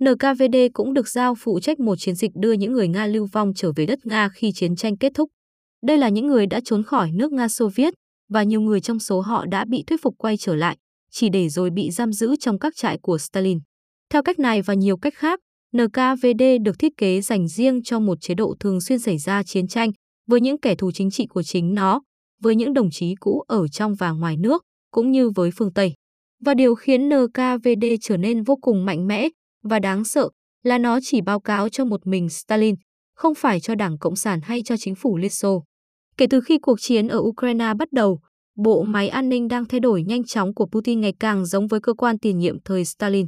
NKVD 0.05 0.57
cũng 0.73 0.95
được 0.95 1.09
giao 1.09 1.35
phụ 1.39 1.61
trách 1.61 1.81
một 1.81 1.97
chiến 1.99 2.15
dịch 2.15 2.31
đưa 2.35 2.53
những 2.53 2.73
người 2.73 2.89
Nga 2.89 3.07
lưu 3.07 3.27
vong 3.33 3.53
trở 3.57 3.73
về 3.77 3.87
đất 3.87 3.99
Nga 4.07 4.29
khi 4.29 4.53
chiến 4.55 4.77
tranh 4.77 4.97
kết 4.97 5.13
thúc. 5.15 5.31
Đây 5.87 5.99
là 5.99 6.09
những 6.09 6.27
người 6.27 6.47
đã 6.47 6.61
trốn 6.65 6.83
khỏi 6.83 7.11
nước 7.13 7.33
Nga 7.33 7.49
Xô 7.49 7.71
Viết 7.75 7.95
và 8.33 8.43
nhiều 8.43 8.61
người 8.61 8.81
trong 8.81 8.99
số 8.99 9.21
họ 9.21 9.47
đã 9.47 9.65
bị 9.65 9.85
thuyết 9.87 10.03
phục 10.03 10.15
quay 10.19 10.37
trở 10.37 10.55
lại, 10.55 10.77
chỉ 11.11 11.29
để 11.29 11.49
rồi 11.49 11.71
bị 11.71 11.91
giam 11.91 12.13
giữ 12.13 12.37
trong 12.41 12.59
các 12.59 12.77
trại 12.77 12.99
của 13.03 13.19
Stalin. 13.19 13.59
Theo 14.11 14.23
cách 14.23 14.39
này 14.39 14.63
và 14.63 14.75
nhiều 14.75 14.97
cách 14.97 15.15
khác, 15.15 15.41
NKVD 15.77 16.43
được 16.63 16.79
thiết 16.79 16.93
kế 16.97 17.21
dành 17.21 17.49
riêng 17.49 17.83
cho 17.83 18.01
một 18.01 18.21
chế 18.21 18.35
độ 18.35 18.55
thường 18.61 18.81
xuyên 18.81 18.99
xảy 18.99 19.19
ra 19.19 19.43
chiến 19.43 19.69
tranh 19.69 19.91
với 20.27 20.41
những 20.41 20.61
kẻ 20.61 20.75
thù 20.75 20.91
chính 20.93 21.11
trị 21.11 21.27
của 21.27 21.43
chính 21.43 21.75
nó, 21.75 22.03
với 22.43 22.57
những 22.57 22.75
đồng 22.75 22.91
chí 22.91 23.15
cũ 23.21 23.43
ở 23.49 23.69
trong 23.69 23.95
và 23.95 24.11
ngoài 24.11 24.37
nước, 24.37 24.63
cũng 24.91 25.11
như 25.11 25.31
với 25.31 25.51
phương 25.57 25.73
Tây. 25.73 25.95
Và 26.45 26.55
điều 26.55 26.75
khiến 26.75 27.09
NKVD 27.09 27.85
trở 28.01 28.17
nên 28.17 28.43
vô 28.43 28.57
cùng 28.57 28.85
mạnh 28.85 29.07
mẽ 29.07 29.29
và 29.63 29.79
đáng 29.79 30.05
sợ 30.05 30.29
là 30.63 30.79
nó 30.79 30.99
chỉ 31.03 31.21
báo 31.21 31.41
cáo 31.41 31.69
cho 31.69 31.85
một 31.85 32.07
mình 32.07 32.29
Stalin, 32.29 32.75
không 33.15 33.35
phải 33.35 33.61
cho 33.61 33.75
Đảng 33.75 33.99
Cộng 33.99 34.17
sản 34.17 34.41
hay 34.43 34.63
cho 34.65 34.77
chính 34.77 34.95
phủ 34.95 35.17
Liên 35.17 35.31
Xô. 35.31 35.65
Kể 36.17 36.27
từ 36.31 36.41
khi 36.41 36.59
cuộc 36.59 36.81
chiến 36.81 37.09
ở 37.09 37.19
Ukraine 37.19 37.75
bắt 37.79 37.93
đầu, 37.93 38.21
bộ 38.57 38.83
máy 38.83 39.09
an 39.09 39.29
ninh 39.29 39.49
đang 39.49 39.65
thay 39.65 39.81
đổi 39.81 40.03
nhanh 40.03 40.25
chóng 40.25 40.55
của 40.55 40.67
Putin 40.67 41.01
ngày 41.01 41.13
càng 41.21 41.47
giống 41.47 41.67
với 41.67 41.81
cơ 41.81 41.95
quan 41.95 42.19
tiền 42.19 42.39
nhiệm 42.39 42.57
thời 42.65 42.85
Stalin. 42.85 43.27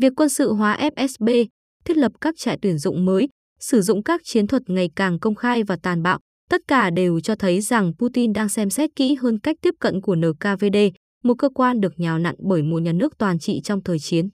Việc 0.00 0.12
quân 0.16 0.28
sự 0.28 0.52
hóa 0.52 0.90
FSB, 0.96 1.46
thiết 1.84 1.96
lập 1.96 2.12
các 2.20 2.34
trại 2.38 2.58
tuyển 2.62 2.78
dụng 2.78 3.04
mới, 3.04 3.28
sử 3.60 3.82
dụng 3.82 4.02
các 4.02 4.20
chiến 4.24 4.46
thuật 4.46 4.62
ngày 4.66 4.90
càng 4.96 5.18
công 5.18 5.34
khai 5.34 5.62
và 5.64 5.76
tàn 5.82 6.02
bạo, 6.02 6.18
tất 6.50 6.60
cả 6.68 6.90
đều 6.90 7.20
cho 7.20 7.34
thấy 7.34 7.60
rằng 7.60 7.92
Putin 7.98 8.32
đang 8.32 8.48
xem 8.48 8.70
xét 8.70 8.90
kỹ 8.96 9.14
hơn 9.14 9.38
cách 9.38 9.56
tiếp 9.62 9.74
cận 9.80 10.00
của 10.00 10.16
NKVD, 10.16 10.76
một 11.24 11.34
cơ 11.38 11.48
quan 11.48 11.80
được 11.80 11.92
nhào 11.96 12.18
nặn 12.18 12.34
bởi 12.48 12.62
một 12.62 12.78
nhà 12.82 12.92
nước 12.92 13.18
toàn 13.18 13.38
trị 13.38 13.60
trong 13.64 13.82
thời 13.82 13.98
chiến. 13.98 14.28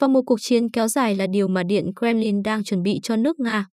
Và 0.00 0.08
một 0.08 0.22
cuộc 0.26 0.40
chiến 0.40 0.70
kéo 0.70 0.88
dài 0.88 1.14
là 1.14 1.26
điều 1.26 1.48
mà 1.48 1.62
Điện 1.62 1.90
Kremlin 2.00 2.42
đang 2.42 2.64
chuẩn 2.64 2.82
bị 2.82 3.00
cho 3.02 3.16
nước 3.16 3.40
Nga. 3.40 3.66